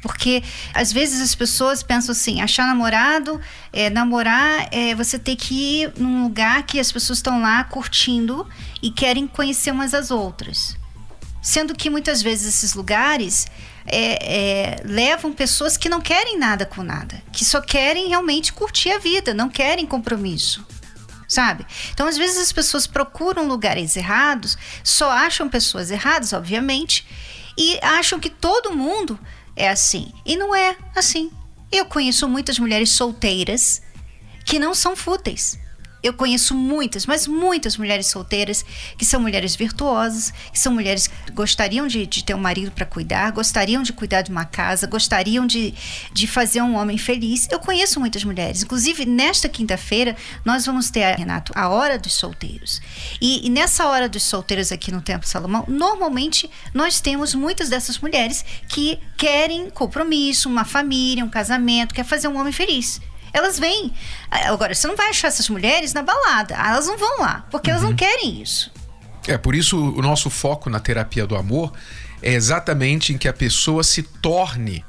Porque 0.01 0.43
às 0.73 0.91
vezes 0.91 1.21
as 1.21 1.35
pessoas 1.35 1.83
pensam 1.83 2.11
assim: 2.11 2.41
achar 2.41 2.65
namorado, 2.65 3.39
é, 3.71 3.89
namorar, 3.89 4.67
é 4.71 4.95
você 4.95 5.19
ter 5.19 5.35
que 5.35 5.83
ir 5.83 5.93
num 5.97 6.23
lugar 6.23 6.63
que 6.63 6.79
as 6.79 6.91
pessoas 6.91 7.19
estão 7.19 7.41
lá 7.41 7.63
curtindo 7.63 8.47
e 8.81 8.89
querem 8.89 9.27
conhecer 9.27 9.71
umas 9.71 9.93
às 9.93 10.09
outras. 10.09 10.75
Sendo 11.41 11.73
que 11.75 11.89
muitas 11.89 12.21
vezes 12.21 12.55
esses 12.55 12.73
lugares 12.73 13.47
é, 13.85 14.75
é, 14.75 14.83
levam 14.85 15.33
pessoas 15.33 15.75
que 15.75 15.89
não 15.89 16.01
querem 16.01 16.37
nada 16.37 16.65
com 16.65 16.83
nada, 16.83 17.21
que 17.31 17.43
só 17.43 17.61
querem 17.61 18.09
realmente 18.09 18.53
curtir 18.53 18.91
a 18.91 18.99
vida, 18.99 19.33
não 19.33 19.49
querem 19.49 19.85
compromisso 19.85 20.65
sabe? 21.31 21.65
Então, 21.93 22.07
às 22.07 22.17
vezes 22.17 22.37
as 22.37 22.51
pessoas 22.51 22.85
procuram 22.85 23.47
lugares 23.47 23.95
errados, 23.95 24.57
só 24.83 25.09
acham 25.09 25.47
pessoas 25.47 25.89
erradas, 25.89 26.33
obviamente, 26.33 27.07
e 27.57 27.79
acham 27.81 28.19
que 28.19 28.29
todo 28.29 28.75
mundo 28.75 29.17
é 29.55 29.69
assim. 29.69 30.11
E 30.25 30.35
não 30.35 30.53
é 30.53 30.75
assim. 30.93 31.31
Eu 31.71 31.85
conheço 31.85 32.27
muitas 32.27 32.59
mulheres 32.59 32.89
solteiras 32.89 33.81
que 34.45 34.59
não 34.59 34.73
são 34.75 34.93
fúteis. 34.93 35.57
Eu 36.03 36.13
conheço 36.13 36.55
muitas, 36.55 37.05
mas 37.05 37.27
muitas 37.27 37.77
mulheres 37.77 38.07
solteiras 38.07 38.65
que 38.97 39.05
são 39.05 39.21
mulheres 39.21 39.55
virtuosas, 39.55 40.33
que 40.51 40.57
são 40.57 40.73
mulheres 40.73 41.07
que 41.07 41.31
gostariam 41.31 41.85
de, 41.87 42.07
de 42.07 42.23
ter 42.23 42.33
um 42.33 42.39
marido 42.39 42.71
para 42.71 42.85
cuidar, 42.85 43.31
gostariam 43.31 43.83
de 43.83 43.93
cuidar 43.93 44.21
de 44.21 44.31
uma 44.31 44.45
casa, 44.45 44.87
gostariam 44.87 45.45
de, 45.45 45.73
de 46.11 46.25
fazer 46.25 46.61
um 46.61 46.75
homem 46.75 46.97
feliz. 46.97 47.47
Eu 47.51 47.59
conheço 47.59 47.99
muitas 47.99 48.23
mulheres. 48.23 48.63
Inclusive, 48.63 49.05
nesta 49.05 49.47
quinta-feira, 49.47 50.15
nós 50.43 50.65
vamos 50.65 50.89
ter, 50.89 51.15
Renato, 51.15 51.51
a 51.55 51.69
Hora 51.69 51.99
dos 51.99 52.13
Solteiros. 52.13 52.81
E, 53.21 53.45
e 53.45 53.49
nessa 53.49 53.85
Hora 53.85 54.09
dos 54.09 54.23
Solteiros 54.23 54.71
aqui 54.71 54.91
no 54.91 55.01
Templo 55.01 55.27
Salomão, 55.27 55.65
normalmente 55.67 56.49
nós 56.73 56.99
temos 56.99 57.35
muitas 57.35 57.69
dessas 57.69 57.99
mulheres 57.99 58.43
que 58.67 58.99
querem 59.17 59.69
compromisso, 59.69 60.49
uma 60.49 60.65
família, 60.65 61.23
um 61.23 61.29
casamento, 61.29 61.93
quer 61.93 62.05
fazer 62.05 62.27
um 62.27 62.39
homem 62.39 62.51
feliz 62.51 62.99
elas 63.33 63.59
vêm. 63.59 63.93
Agora, 64.29 64.73
você 64.73 64.87
não 64.87 64.95
vai 64.95 65.09
achar 65.09 65.27
essas 65.27 65.49
mulheres 65.49 65.93
na 65.93 66.01
balada. 66.01 66.55
Elas 66.55 66.87
não 66.87 66.97
vão 66.97 67.19
lá, 67.19 67.45
porque 67.49 67.69
uhum. 67.69 67.73
elas 67.73 67.83
não 67.83 67.91
uhum. 67.91 67.95
querem 67.95 68.41
isso. 68.41 68.71
É, 69.27 69.37
por 69.37 69.55
isso 69.55 69.77
o 69.77 70.01
nosso 70.01 70.29
foco 70.29 70.69
na 70.69 70.79
terapia 70.79 71.27
do 71.27 71.35
amor 71.35 71.71
é 72.21 72.33
exatamente 72.33 73.13
em 73.13 73.17
que 73.17 73.27
a 73.27 73.33
pessoa 73.33 73.83
se 73.83 74.03
torne 74.03 74.83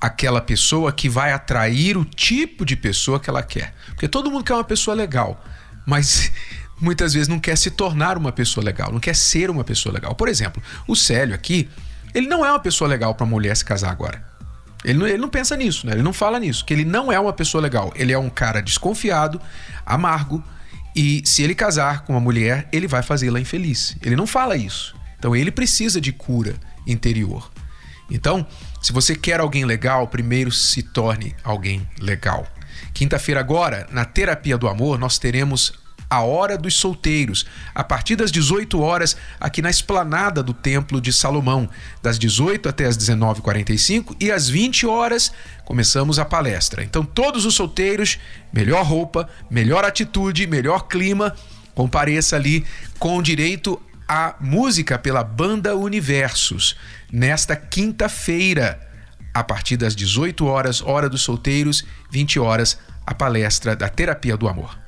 aquela 0.00 0.40
pessoa 0.40 0.92
que 0.92 1.08
vai 1.08 1.32
atrair 1.32 1.96
o 1.96 2.04
tipo 2.04 2.64
de 2.64 2.76
pessoa 2.76 3.18
que 3.18 3.28
ela 3.28 3.42
quer. 3.42 3.74
Porque 3.88 4.08
todo 4.08 4.30
mundo 4.30 4.44
quer 4.44 4.54
uma 4.54 4.64
pessoa 4.64 4.94
legal, 4.94 5.42
mas 5.86 6.30
muitas 6.80 7.12
vezes 7.12 7.28
não 7.28 7.38
quer 7.38 7.56
se 7.56 7.70
tornar 7.70 8.16
uma 8.16 8.32
pessoa 8.32 8.64
legal, 8.64 8.92
não 8.92 9.00
quer 9.00 9.14
ser 9.14 9.50
uma 9.50 9.64
pessoa 9.64 9.92
legal. 9.92 10.14
Por 10.14 10.28
exemplo, 10.28 10.62
o 10.86 10.94
Célio 10.94 11.34
aqui, 11.34 11.68
ele 12.14 12.28
não 12.28 12.44
é 12.44 12.50
uma 12.50 12.60
pessoa 12.60 12.88
legal 12.88 13.14
para 13.14 13.26
mulher 13.26 13.56
se 13.56 13.64
casar 13.64 13.90
agora. 13.90 14.27
Ele 14.84 14.98
não, 14.98 15.06
ele 15.06 15.18
não 15.18 15.28
pensa 15.28 15.56
nisso, 15.56 15.86
né? 15.86 15.92
Ele 15.92 16.02
não 16.02 16.12
fala 16.12 16.38
nisso, 16.38 16.64
que 16.64 16.72
ele 16.72 16.84
não 16.84 17.10
é 17.10 17.18
uma 17.18 17.32
pessoa 17.32 17.60
legal. 17.60 17.92
Ele 17.96 18.12
é 18.12 18.18
um 18.18 18.30
cara 18.30 18.62
desconfiado, 18.62 19.40
amargo, 19.84 20.42
e 20.94 21.22
se 21.24 21.42
ele 21.42 21.54
casar 21.54 22.04
com 22.04 22.12
uma 22.12 22.20
mulher, 22.20 22.68
ele 22.72 22.86
vai 22.86 23.02
fazê-la 23.02 23.40
infeliz. 23.40 23.96
Ele 24.02 24.16
não 24.16 24.26
fala 24.26 24.56
isso. 24.56 24.96
Então 25.18 25.34
ele 25.34 25.50
precisa 25.50 26.00
de 26.00 26.12
cura 26.12 26.54
interior. 26.86 27.50
Então, 28.10 28.46
se 28.80 28.92
você 28.92 29.14
quer 29.14 29.40
alguém 29.40 29.64
legal, 29.64 30.08
primeiro 30.08 30.50
se 30.50 30.82
torne 30.82 31.34
alguém 31.44 31.86
legal. 32.00 32.46
Quinta-feira 32.94 33.40
agora, 33.40 33.86
na 33.92 34.04
terapia 34.04 34.56
do 34.56 34.66
amor, 34.66 34.98
nós 34.98 35.18
teremos 35.18 35.72
a 36.10 36.22
Hora 36.22 36.56
dos 36.56 36.74
Solteiros, 36.74 37.44
a 37.74 37.84
partir 37.84 38.16
das 38.16 38.32
18 38.32 38.80
horas, 38.80 39.16
aqui 39.38 39.60
na 39.60 39.70
esplanada 39.70 40.42
do 40.42 40.54
Templo 40.54 41.00
de 41.00 41.12
Salomão, 41.12 41.68
das 42.02 42.18
18 42.18 42.68
até 42.68 42.86
as 42.86 42.96
19h45 42.96 44.16
e 44.18 44.30
às 44.32 44.48
20 44.48 44.86
horas 44.86 45.32
começamos 45.64 46.18
a 46.18 46.24
palestra. 46.24 46.82
Então, 46.82 47.04
todos 47.04 47.44
os 47.44 47.54
solteiros, 47.54 48.18
melhor 48.52 48.84
roupa, 48.84 49.28
melhor 49.50 49.84
atitude, 49.84 50.46
melhor 50.46 50.88
clima, 50.88 51.34
compareça 51.74 52.36
ali 52.36 52.64
com 52.98 53.20
direito 53.22 53.80
à 54.08 54.34
música 54.40 54.98
pela 54.98 55.22
Banda 55.22 55.76
Universos, 55.76 56.74
nesta 57.12 57.54
quinta-feira, 57.54 58.80
a 59.34 59.44
partir 59.44 59.76
das 59.76 59.94
18 59.94 60.46
horas, 60.46 60.80
hora 60.80 61.08
dos 61.08 61.20
solteiros, 61.20 61.84
20 62.10 62.40
horas, 62.40 62.78
a 63.06 63.14
palestra 63.14 63.76
da 63.76 63.88
Terapia 63.88 64.36
do 64.36 64.48
Amor. 64.48 64.87